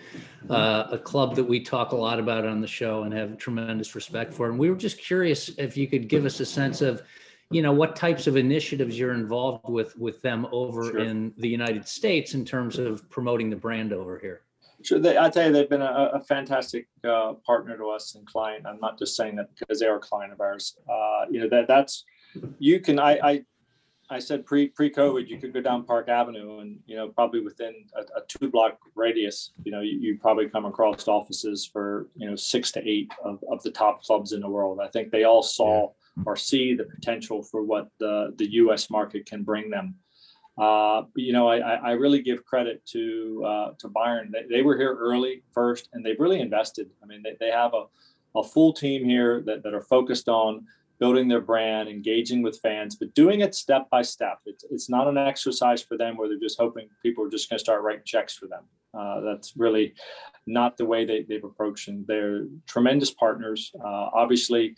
[0.49, 3.93] uh, a club that we talk a lot about on the show and have tremendous
[3.93, 4.49] respect for.
[4.49, 7.03] And we were just curious if you could give us a sense of,
[7.51, 10.97] you know, what types of initiatives you're involved with with them over Sure.
[10.97, 14.41] in the United States in terms of promoting the brand over here.
[14.87, 18.25] Sure, they, I tell you, they've been a, a fantastic uh, partner to us and
[18.25, 18.65] client.
[18.65, 20.77] I'm not just saying that because they are a client of ours.
[20.89, 22.05] Uh, you know that that's
[22.57, 22.97] you can.
[22.97, 23.43] I I,
[24.09, 27.41] I said pre pre COVID, you could go down Park Avenue and you know probably
[27.41, 32.07] within a, a two block radius, you know you, you probably come across offices for
[32.15, 34.79] you know six to eight of, of the top clubs in the world.
[34.81, 35.91] I think they all saw
[36.25, 38.89] or see the potential for what the the U.S.
[38.89, 39.95] market can bring them.
[40.57, 44.31] Uh, but, you know, I, I really give credit to uh, to Bayern.
[44.31, 46.89] They, they were here early first, and they've really invested.
[47.03, 47.85] I mean, they, they have a,
[48.39, 50.65] a full team here that, that are focused on
[50.99, 54.39] building their brand, engaging with fans, but doing it step by step.
[54.47, 57.59] It's, it's not an exercise for them where they're just hoping people are just going
[57.59, 58.63] to start writing checks for them.
[58.97, 59.93] Uh, that's really
[60.47, 63.71] not the way they, they've approached and they're tremendous partners.
[63.79, 64.75] Uh, obviously,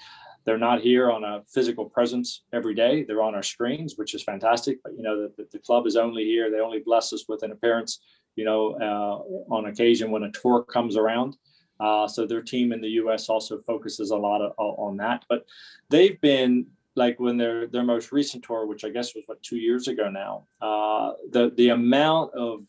[0.50, 3.04] they're not here on a physical presence every day.
[3.04, 4.80] They're on our screens, which is fantastic.
[4.82, 6.50] But you know, the, the club is only here.
[6.50, 8.00] They only bless us with an appearance,
[8.36, 11.38] you know, uh, on occasion when a tour comes around.
[11.80, 13.30] Uh, so their team in the U.S.
[13.30, 15.24] also focuses a lot of, on that.
[15.30, 15.45] But
[15.91, 19.58] they've been like when their their most recent tour, which I guess was what two
[19.58, 20.47] years ago now.
[20.60, 22.66] Uh, the the amount of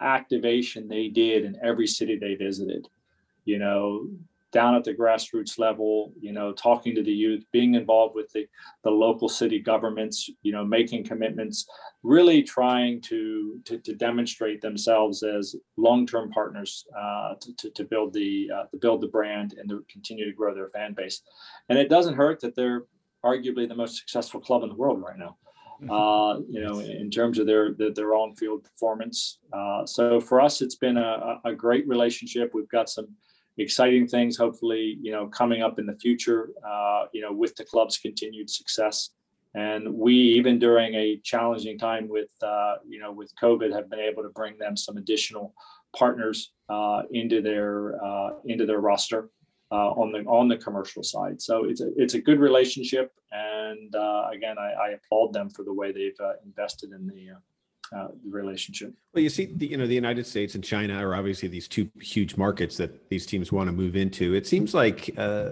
[0.00, 2.88] activation they did in every city they visited,
[3.44, 4.08] you know,
[4.60, 5.92] down at the grassroots level,
[6.26, 8.44] you know, talking to the youth, being involved with the,
[8.86, 11.58] the local city governments, you know, making commitments,
[12.02, 13.20] really trying to
[13.66, 15.44] to, to demonstrate themselves as
[15.76, 16.70] long-term partners
[17.02, 20.38] uh, to, to, to build the uh, to build the brand and to continue to
[20.38, 21.16] grow their fan base.
[21.68, 22.82] And it doesn't hurt that they're
[23.30, 25.34] arguably the most successful club in the world right now.
[25.96, 29.18] Uh, you know, in terms of their their, their on-field performance.
[29.58, 31.14] Uh, so for us, it's been a,
[31.50, 32.46] a great relationship.
[32.54, 33.08] We've got some
[33.58, 37.64] exciting things hopefully you know coming up in the future uh, you know with the
[37.64, 39.10] club's continued success.
[39.54, 44.00] And we even during a challenging time with uh, you know with covid have been
[44.00, 45.54] able to bring them some additional
[45.96, 49.30] partners uh, into their uh, into their roster
[49.72, 51.40] uh, on the on the commercial side.
[51.40, 55.64] So it's a it's a good relationship and uh, again I, I applaud them for
[55.64, 57.30] the way they've invested in the
[57.94, 61.48] uh, relationship Well, you see, the, you know, the United States and China are obviously
[61.48, 64.34] these two huge markets that these teams want to move into.
[64.34, 65.50] It seems like uh,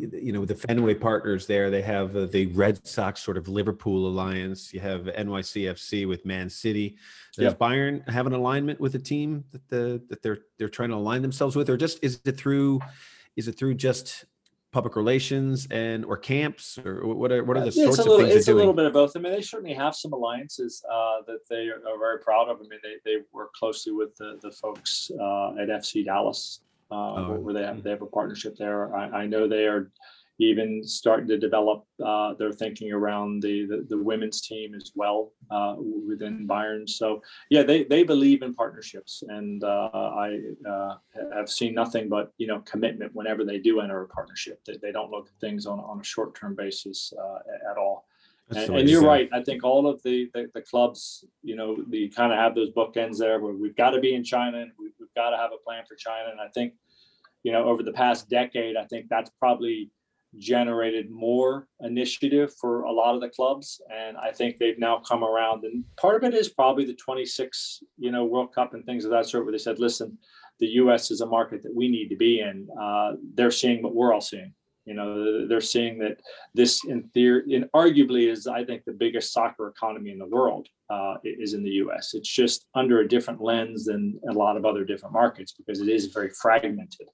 [0.00, 4.06] you know, the Fenway partners there, they have uh, the Red Sox sort of Liverpool
[4.06, 4.72] alliance.
[4.72, 6.96] You have NYCFC with Man City.
[7.36, 7.58] Does Yep.
[7.58, 11.22] Bayern have an alignment with a team that the that they're they're trying to align
[11.22, 12.80] themselves with, or just is it through
[13.36, 14.24] is it through just
[14.72, 18.06] public relations and or camps or what are what are the Yeah, sorts a of
[18.08, 19.16] little, things it's a little bit of both.
[19.16, 22.58] I mean, they certainly have some alliances uh, that they are, are very proud of.
[22.58, 26.60] I mean, they, they work closely with the, the folks uh, at FC Dallas,
[26.90, 28.94] uh, Oh, where they have they have a partnership there.
[28.94, 29.90] I, I know they are
[30.40, 35.32] even starting to develop uh, their thinking around the, the the women's team as well
[35.50, 36.88] uh, within Bayern.
[36.88, 40.96] So yeah, they they believe in partnerships, and uh, I uh,
[41.34, 44.64] have seen nothing but you know commitment whenever they do enter a partnership.
[44.64, 48.06] That they don't look at things on on a short term basis uh, at all.
[48.52, 49.28] And, and you're right.
[49.32, 52.70] I think all of the, the, the clubs, you know, they kind of have those
[52.70, 55.52] bookends there where we've got to be in China and we, we've got to have
[55.52, 56.30] a plan for China.
[56.32, 56.74] And I think,
[57.44, 59.92] you know, over the past decade, I think that's probably
[60.38, 63.80] generated more initiative for a lot of the clubs.
[63.92, 65.64] And I think they've now come around.
[65.64, 69.10] And part of it is probably the 26, you know, World Cup and things of
[69.10, 70.16] that sort, where they said, listen,
[70.60, 72.68] the US is a market that we need to be in.
[72.80, 74.54] Uh, they're seeing what we're all seeing.
[74.86, 76.20] You know, they're seeing that
[76.54, 80.68] this, in theory, in arguably is, I think, the biggest soccer economy in the world
[80.88, 82.14] uh, is in the U.S.
[82.14, 85.88] It's just under a different lens than a lot of other different markets because it
[85.88, 87.08] is very fragmented.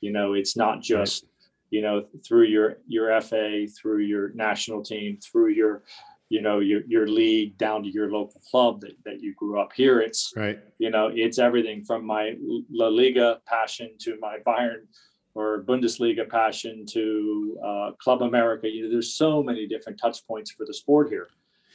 [0.00, 1.24] You know, it's not just
[1.70, 5.82] you know through your your FA, through your national team, through your
[6.28, 9.72] you know your your league down to your local club that, that you grew up
[9.72, 10.00] here.
[10.00, 10.58] It's Right.
[10.78, 12.34] you know it's everything from my
[12.70, 14.86] La Liga passion to my Bayern
[15.34, 18.68] or Bundesliga passion to uh, Club America.
[18.68, 21.28] You know, there's so many different touch points for the sport here.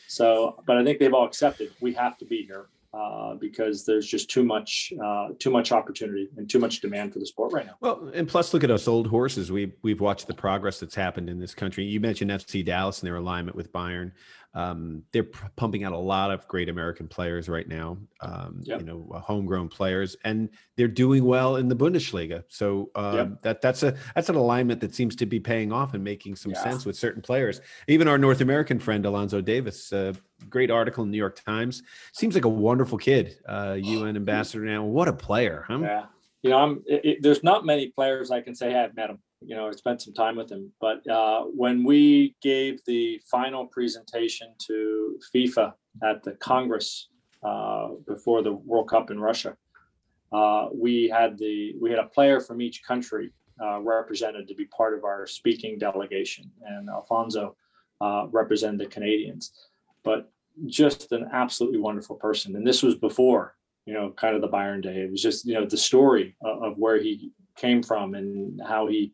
[0.07, 4.07] So, but I think they've all accepted we have to be here uh, because there's
[4.07, 7.65] just too much uh, too much opportunity and too much demand for the sport right
[7.65, 7.73] now.
[7.79, 9.51] Well, and plus, look at us old horses.
[9.51, 11.85] We we've watched the progress that's happened in this country.
[11.85, 14.11] You mentioned FC Dallas and their alignment with Bayern.
[14.55, 17.97] Um, they're p- pumping out a lot of great American players right now.
[18.21, 18.79] Um, Yep.
[18.81, 22.43] You know, uh, homegrown players, and they're doing well in the Bundesliga.
[22.49, 23.41] So um, Yep.
[23.41, 26.51] that that's a that's an alignment that seems to be paying off and making some
[26.51, 26.63] Yeah.
[26.63, 27.61] sense with certain players.
[27.87, 30.13] Even our North American friend Alfonso Davies, uh,
[30.49, 31.81] great article in the New York Times.
[32.13, 33.37] Seems like a wonderful kid.
[33.47, 34.83] Uh, UN ambassador now.
[34.83, 35.79] What a player, huh?
[35.81, 36.05] Yeah,
[36.43, 36.83] you know, I'm.
[36.85, 39.19] It, it- there's not many players I can say hey, I've met him.
[39.45, 40.71] You know, I spent some time with him.
[40.79, 45.73] But uh, when we gave the final presentation to FIFA
[46.03, 47.09] at the Congress
[47.43, 49.55] uh, before the World Cup in Russia,
[50.31, 53.31] uh, we had the we had a player from each country
[53.63, 57.55] uh, represented to be part of our speaking delegation, and Alfonso
[58.01, 59.51] uh, represented the Canadians.
[60.03, 60.31] But
[60.67, 64.81] just an absolutely wonderful person, and this was before you know, kind of the Bayern
[64.81, 65.01] day.
[65.01, 68.87] It was just, you know, the story of, of where he came from and how
[68.87, 69.11] he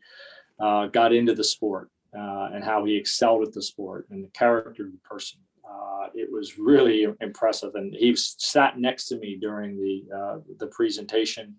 [0.59, 4.29] uh, got into the sport uh, and how he excelled at the sport and the
[4.29, 5.39] character of the person.
[5.69, 7.75] Uh, it was really impressive.
[7.75, 11.55] And he sat next to me during the uh, the presentation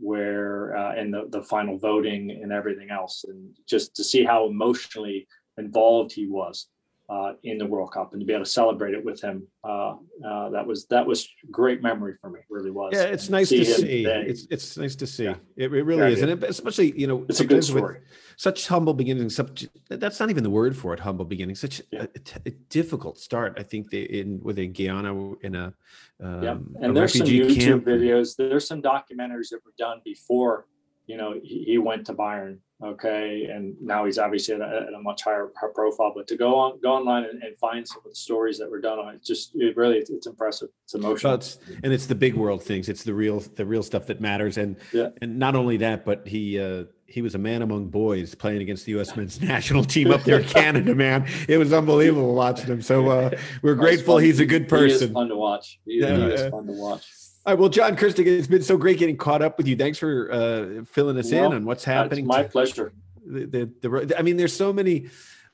[0.00, 3.24] where uh, and the, the final voting and everything else.
[3.28, 5.26] And just to see how emotionally
[5.58, 6.68] involved he was
[7.08, 9.46] uh, in the World Cup and to be able to celebrate it with him.
[9.62, 9.96] Uh,
[10.26, 12.40] uh, that was that was great memory for me.
[12.48, 12.92] Really was.
[12.94, 14.02] Yeah, it's And nice to him see.
[14.04, 15.24] today, It's it's nice to see.
[15.24, 15.36] Yeah.
[15.56, 18.00] It, it really Yeah, is, it and it, especially you know, it's a good story.
[18.36, 19.36] such humble beginnings.
[19.36, 21.00] Such that's not even the word for it.
[21.00, 21.60] Humble beginnings.
[21.60, 22.02] Such Yeah.
[22.02, 23.56] a, a a difficult start.
[23.58, 25.74] I think they in within Guyana in a
[26.22, 27.84] um, Yeah, a and there's some YouTube camp.
[27.84, 28.36] videos.
[28.36, 30.66] There's some documentaries that were done before,
[31.06, 32.58] you know, he, he went to Bayern.
[32.84, 36.12] Okay, and now he's obviously at a, at a much higher profile.
[36.14, 38.80] But to go on go online and, and find some of the stories that were
[38.80, 40.68] done on it, just it really it's, it's impressive.
[40.84, 41.34] It's emotional.
[41.34, 42.88] It's, and it's the big world things.
[42.90, 44.58] It's the real the real stuff that matters.
[44.58, 45.08] And Yeah.
[45.22, 48.84] and not only that, but he uh, he was a man among boys playing against
[48.86, 49.16] the U.S.
[49.16, 50.94] men's national team up there in Canada.
[50.94, 52.82] Man, it was unbelievable watching him.
[52.82, 53.30] So uh,
[53.62, 55.14] we're grateful he's a good He person.
[55.14, 55.78] fun to watch.
[55.86, 57.06] He, Yeah, he is fun to watch.
[57.46, 59.76] All right, well, John Kristick, it's been so great getting caught up with you.
[59.76, 62.26] Thanks for uh, filling us Well, in on what's It's happening.
[62.26, 62.94] my pleasure.
[63.26, 63.44] the,
[63.80, 65.08] the, the, I mean, there's so many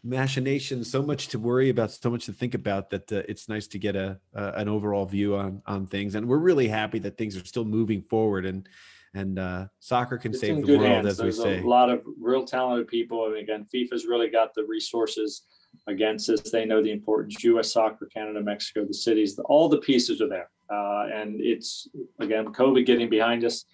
[0.04, 3.66] machinations, so much to worry about, so much to think about that uh, it's nice
[3.68, 6.14] to get a, uh, an overall view on on things.
[6.14, 8.68] And we're really happy that things are still moving forward and
[9.12, 11.06] and uh, soccer can It's save the world, hands.
[11.08, 11.58] as we say.
[11.60, 13.26] a lot of real talented people.
[13.26, 15.42] And again, FIFA's really got the resources
[15.86, 16.40] against us.
[16.50, 17.42] They know the importance.
[17.44, 17.72] U.S.
[17.72, 20.50] soccer, Canada, Mexico, the cities, all the pieces are there.
[20.70, 21.88] Uh, and it's
[22.20, 23.64] again, COVID getting behind us.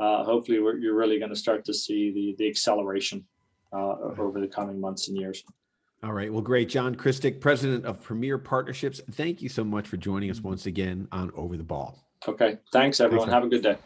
[0.00, 3.24] Uh, hopefully, we're, you're really going to start to see the the acceleration
[3.72, 5.44] uh, over the coming months and years.
[6.02, 6.32] All right.
[6.32, 6.70] Well, great.
[6.70, 9.02] John Kristick, president of Premier Partnerships.
[9.12, 11.98] Thank you so much for joining us once again on Over the Ball.
[12.26, 13.28] Okay, thanks everyone.
[13.28, 13.34] man.
[13.34, 13.76] Have a good day.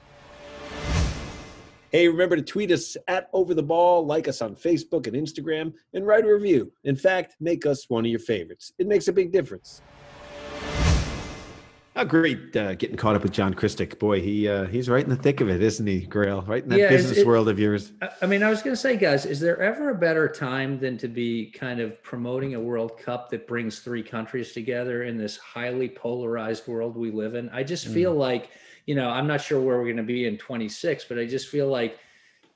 [1.94, 5.72] Hey, remember to tweet us at Over the Ball, like us on Facebook and Instagram,
[5.92, 6.72] and write a review.
[6.82, 8.72] In fact, make us one of your favorites.
[8.80, 9.80] It makes a big difference.
[11.94, 14.00] Oh, great uh, getting caught up with John Kristick.
[14.00, 16.44] Boy, he uh, he's right in the thick of it, isn't he, Grayle?
[16.48, 17.92] Right in that Yeah, business it- world of yours.
[18.02, 20.80] I- I mean, I was going to say, guys, is there ever a better time
[20.80, 25.16] than to be kind of promoting a World Cup that brings three countries together in
[25.16, 27.48] this highly polarized world we live in?
[27.50, 28.50] I just feel like,
[28.86, 31.48] you know, I'm not sure where we're going to be in 26, but I just
[31.48, 31.98] feel like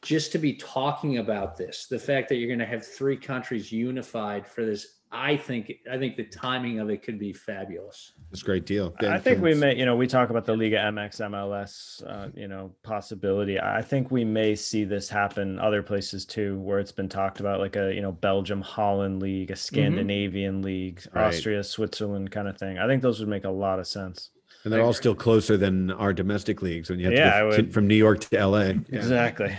[0.03, 3.73] just to be talking about this, the fact that you're going to have three countries
[3.73, 8.13] unified for this, I think, I think the timing of it could be fabulous.
[8.31, 8.95] It's a great deal.
[9.01, 12.29] I Ben think we may, you know, we talk about the Liga MX MLS, uh,
[12.35, 13.59] you know, possibility.
[13.59, 17.59] I think we may see this happen other places too, where it's been talked about,
[17.59, 21.29] like a, you know, Belgium Holland league, a Scandinavian league, Right.
[21.29, 22.79] Austria, Switzerland kind of thing.
[22.79, 24.31] I think those would make a lot of sense.
[24.69, 27.71] And they're all still closer than our domestic leagues when you have Yeah, to go
[27.73, 28.75] from New York to LA.
[28.91, 29.57] Exactly.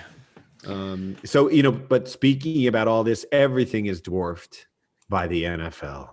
[0.67, 4.67] Um, so you know, but speaking about all this, everything is dwarfed
[5.09, 6.09] by the NFL.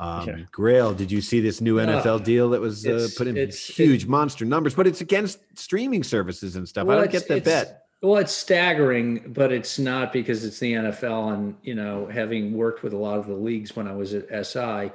[0.00, 0.36] Um, Yeah.
[0.52, 4.06] Grayle, did you see this new NFL deal that was uh, put in it's- huge
[4.06, 4.74] monster numbers?
[4.74, 6.88] But it's against streaming services and stuff.
[6.88, 7.82] I don't get the bet.
[8.00, 11.34] Well, it's staggering, but it's not because it's the NFL.
[11.34, 14.28] And, you know, having worked with a lot of the leagues when I was at
[14.46, 14.92] SI,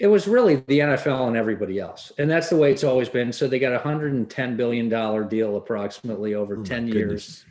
[0.00, 2.10] it was really the NFL and everybody else.
[2.18, 3.32] And that's the way it's always been.
[3.32, 4.88] So they got a $110 billion
[5.28, 7.44] deal approximately over Oh my 10 years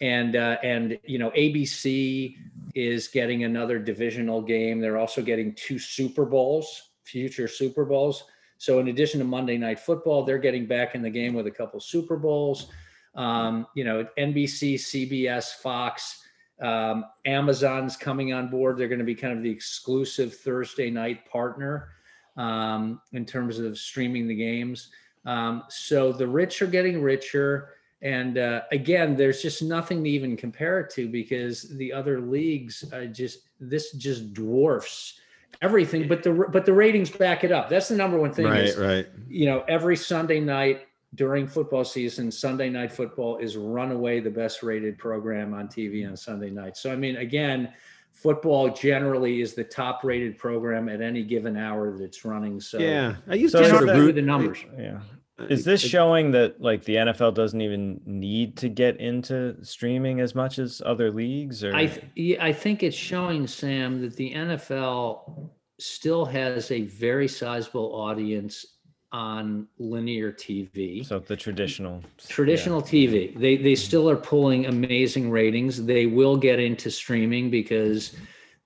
[0.00, 2.36] and uh, and you know ABC
[2.74, 4.80] is getting another divisional game.
[4.80, 8.24] They're also getting two Super Bowls, future Super Bowls.
[8.58, 11.50] So in addition to Monday Night Football, they're getting back in the game with a
[11.50, 12.70] couple Super Bowls.
[13.14, 16.22] Um, you know, NBC, CBS, Fox,
[16.60, 18.76] um, Amazon's coming on board.
[18.76, 21.90] They're going to be kind of the exclusive Thursday night partner
[22.36, 24.90] um, in terms of streaming the games.
[25.24, 27.70] Um, so the rich are getting richer.
[28.00, 32.84] And uh, again, there's just nothing to even compare it to because the other leagues
[32.92, 35.20] uh, just this just dwarfs
[35.62, 36.08] everything.
[36.08, 37.68] But the but the ratings back it up.
[37.68, 38.46] That's the number one thing.
[38.46, 39.06] Right, is, right.
[39.28, 44.62] You know, every Sunday night during football season, Sunday night football is runaway the best
[44.62, 46.76] rated program on TV on Sunday night.
[46.76, 47.72] So I mean, again,
[48.12, 52.60] football generally is the top rated program at any given hour that it's running.
[52.60, 54.64] So Yeah, I used So to sort of root the numbers.
[54.76, 55.00] Yeah.
[55.48, 60.34] Is this showing that like the NFL doesn't even need to get into streaming as
[60.34, 65.48] much as other leagues or I th- I think it's showing Sam that the NFL
[65.78, 68.66] still has a very sizable audience
[69.10, 71.04] on linear TV.
[71.04, 73.38] so the traditional Traditional TV.
[73.38, 75.84] They they still are pulling amazing ratings.
[75.84, 78.14] They will get into streaming because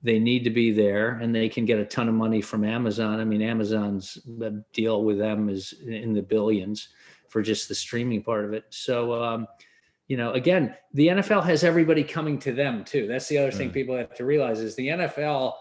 [0.03, 3.21] they need to be there and they can get a ton of money from Amazon.
[3.21, 4.19] I mean, Amazon's
[4.73, 6.89] deal with them is in the billions
[7.29, 8.65] for just the streaming part of it.
[8.71, 9.47] So, um,
[10.09, 13.07] you know, again, the NFL has everybody coming to them too.
[13.07, 15.55] That's the other thing people have to realize is the NFL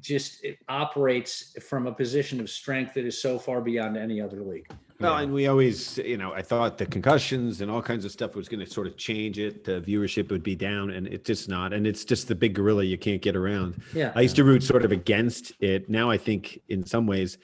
[0.00, 4.42] just it operates from a position of strength that is so far beyond any other
[4.42, 4.68] league.
[5.02, 8.36] Well, and we always, you know, I thought the concussions and all kinds of stuff
[8.36, 9.64] was going to sort of change it.
[9.64, 11.72] The viewership would be down, and it's just not.
[11.72, 13.80] And it's just the big gorilla you can't get around.
[13.94, 14.12] Yeah.
[14.14, 15.90] I used to root sort of against it.
[15.90, 17.38] Now I think, in some ways,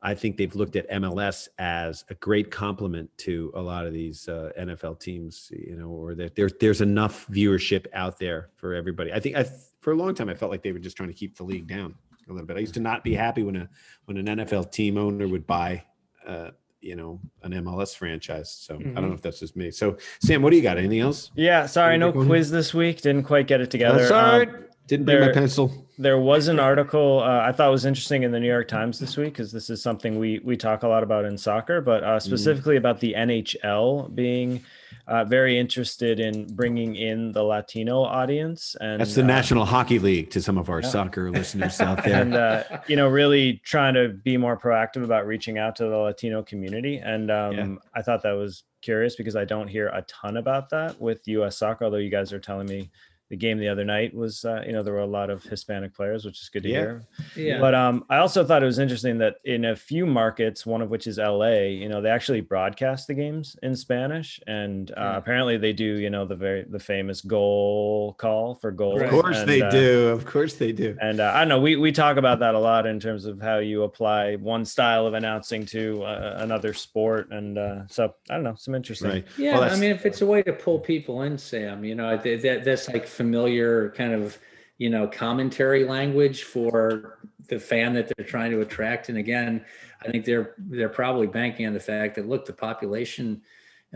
[0.00, 4.28] I think they've looked at MLS as a great complement to a lot of these
[4.28, 5.52] uh, NFL teams.
[5.54, 9.12] You know, or that there, there's enough viewership out there for everybody.
[9.12, 9.44] I think I,
[9.82, 11.66] for a long time I felt like they were just trying to keep the league
[11.66, 11.94] down
[12.28, 12.56] a little bit.
[12.56, 13.68] I used to not be happy when a
[14.06, 15.84] when an NFL team owner would buy.
[16.26, 18.50] Uh, you know, an MLS franchise.
[18.50, 19.70] So I don't know if that's just me.
[19.70, 20.78] So Sam, what do you got?
[20.78, 21.30] Anything else?
[21.36, 22.30] Yeah, sorry, no Anything going on?
[22.30, 23.00] quiz this week.
[23.02, 23.98] Didn't quite get it together.
[23.98, 24.64] That's all Um.
[24.88, 25.86] Didn't bring my pencil.
[26.02, 29.16] There was an article uh, I thought was interesting in the New York Times this
[29.16, 32.18] week because this is something we we talk a lot about in soccer, but uh,
[32.20, 34.62] specifically about the NHL being
[35.08, 38.76] uh, very interested in bringing in the Latino audience.
[38.80, 42.20] And That's the uh, National Hockey League to some of our soccer listeners out there.
[42.20, 45.96] and uh, you know really trying to be more proactive about reaching out to the
[45.96, 47.74] latino community and um, Yeah.
[47.94, 51.58] i thought that was curious because i don't hear a ton about that with us
[51.58, 52.90] soccer although you guys are telling me
[53.32, 55.94] the game the other night was uh, you know there were a lot of hispanic
[55.94, 56.80] players which is good to Yeah.
[56.80, 57.02] hear
[57.34, 57.60] Yeah.
[57.60, 60.90] but um, I also thought it was interesting that in a few markets, one of
[60.90, 65.16] which is LA, you know, they actually broadcast the games in Spanish, and uh, Yeah.
[65.16, 69.00] apparently they do, you know, the very the famous goal call for goals.
[69.00, 70.08] of course and, they uh, do.
[70.08, 70.94] Of course they do.
[71.00, 73.40] and uh, I don't know, we, we talk about that a lot in terms of
[73.40, 77.30] how you apply one style of announcing to uh, another sport.
[77.30, 79.08] And uh, so I don't know, some interesting.
[79.10, 79.24] Right.
[79.38, 82.18] Yeah, Well, I mean, if it's a way to pull people in, Sam, you know,
[82.18, 84.38] that, that that's like familiar kind of,
[84.78, 87.18] you know, commentary language for
[87.48, 89.08] the fan that they're trying to attract.
[89.08, 89.64] And again,
[90.02, 93.42] I think they're they're probably banking on the fact that look, the population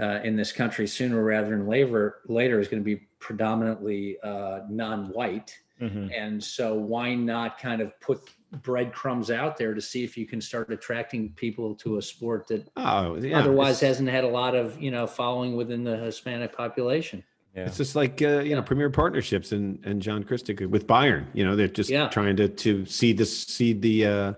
[0.01, 4.61] uh, in this country sooner rather than later later is going to be predominantly uh,
[4.71, 5.51] non-white.
[5.81, 6.11] Mhm.
[6.17, 8.19] And so why not kind of put
[8.63, 12.63] breadcrumbs out there to see if you can start attracting people to a sport that
[12.77, 13.39] Oh, yeah.
[13.41, 17.23] otherwise hasn't had a lot of, you know, following within the Hispanic population.
[17.57, 17.67] Yeah.
[17.67, 21.27] it's just like uh, you know premier partnerships and and John Kristick with Bayern.
[21.33, 22.09] You know, they're just Yeah.
[22.09, 24.33] trying to to seed the seed the uh,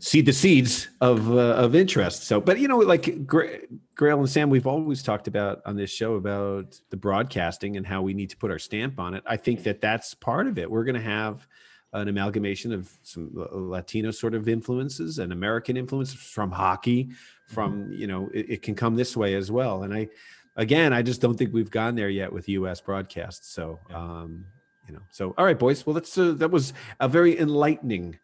[0.00, 2.24] seed the seeds of uh, of interest.
[2.24, 3.60] So, but you know, like Gra-
[3.94, 8.02] Grayle and Sam, we've always talked about on this show about the broadcasting and how
[8.02, 9.22] we need to put our stamp on it.
[9.26, 10.68] I think that that's part of it.
[10.68, 11.46] We're going to have
[11.92, 17.10] an amalgamation of some Latino sort of influences and American influences from hockey.
[17.46, 19.82] From you know, it, it can come this way as well.
[19.84, 20.08] And I,
[20.56, 22.80] again, I just don't think we've gone there yet with U.S.
[22.80, 23.52] broadcasts.
[23.52, 24.44] So, um,
[24.88, 25.86] you know, so all right, boys.
[25.86, 28.18] Well, that's uh, that was a very enlightening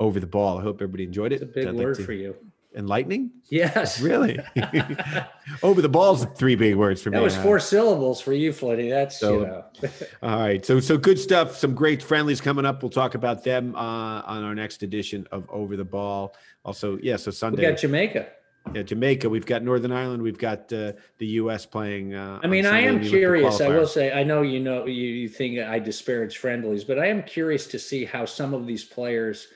[0.00, 0.58] over the ball.
[0.58, 1.36] I hope everybody enjoyed it.
[1.36, 2.36] It's a big I'd like word to- for you.
[2.76, 4.00] Enlightening, Yes.
[4.10, 4.36] really?
[5.62, 7.16] over the ball's three big words for me.
[7.16, 7.42] That was huh?
[7.44, 8.88] four syllables for you, Flitty.
[8.90, 9.64] That's, So- you know.
[10.24, 11.56] All right, so so good stuff.
[11.56, 12.82] Some great friendlies coming up.
[12.82, 16.34] We'll talk about them uh, on our next edition of Over the Ball.
[16.64, 17.14] Also, yeah.
[17.14, 17.58] So Sunday.
[17.58, 18.26] We Sunday, got Jamaica.
[18.72, 19.28] Yeah, Jamaica.
[19.28, 20.22] We've got Northern Ireland.
[20.22, 21.66] We've got uh, the U.S.
[21.66, 22.14] playing.
[22.14, 23.60] Uh, I mean, I am in the Olympic curious.
[23.60, 27.06] I will say, I know you know you, you think I disparage friendlies, but I
[27.06, 29.48] am curious to see how some of these players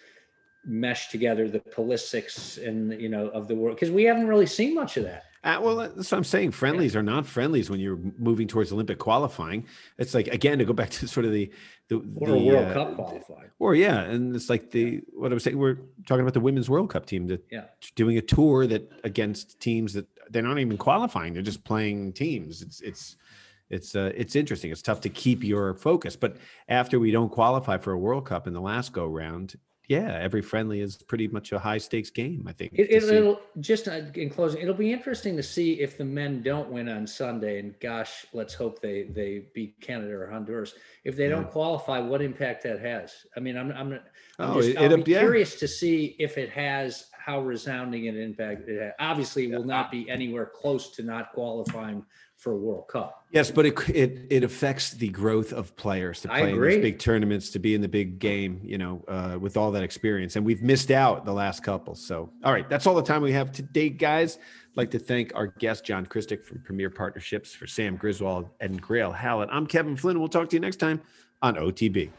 [0.65, 4.75] mesh together, the Pulisics and you know of the world, because we haven't really seen
[4.75, 5.25] much of that.
[5.49, 6.51] Uh, well, that's what I'm saying.
[6.51, 9.65] Friendlies are not friendlies when you're moving towards Olympic qualifying.
[9.97, 11.51] It's like again to go back to sort of the
[11.89, 13.51] the, Or the, a World uh, Cup qualified.
[13.59, 15.57] Or yeah, and it's like the what I was saying.
[15.57, 17.65] We're talking about the women's World Cup team that Yeah.
[17.97, 21.33] doing a tour that against teams that they're not even qualifying.
[21.33, 22.61] They're just playing teams.
[22.61, 23.17] It's it's
[23.71, 24.71] it's uh, it's interesting.
[24.71, 26.15] It's tough to keep your focus.
[26.15, 26.37] But
[26.69, 29.57] after we don't qualify for a World Cup in the last go round,
[29.89, 32.45] yeah, every friendly is pretty much a high stakes game.
[32.47, 32.73] I think.
[32.75, 33.17] It, to it, see.
[33.17, 36.89] it'll just uh, in closing, it'll be interesting to see if the men don't win
[36.91, 37.59] on Sunday.
[37.59, 40.75] And gosh, let's hope they they beat Canada or Honduras.
[41.05, 43.13] If they don't qualify, what impact that has?
[43.37, 44.01] I mean, I'm I'm, I'm
[44.39, 45.21] Oh, just, it- I'll be yeah.
[45.21, 48.93] curious to see if it has how resounding an impact it has.
[49.01, 52.05] Obviously, it will not be anywhere close to not qualifying
[52.39, 53.25] for a World Cup.
[53.33, 56.99] Yes, but it it it affects the growth of players to play in these big
[56.99, 60.37] tournaments, to be in the big game, you know, uh, with all that experience.
[60.37, 61.95] And we've missed out the last couple.
[61.97, 64.39] So, all right, that's all the time we have today, guys.
[64.39, 68.81] I'd like to thank our guest John Kristick from Premier Partnerships for Sam Griswold and
[68.81, 69.49] Grayle Hallett.
[69.53, 70.21] I'm Kevin Flynn.
[70.21, 71.03] We'll talk to you next time
[71.43, 72.11] on OTB.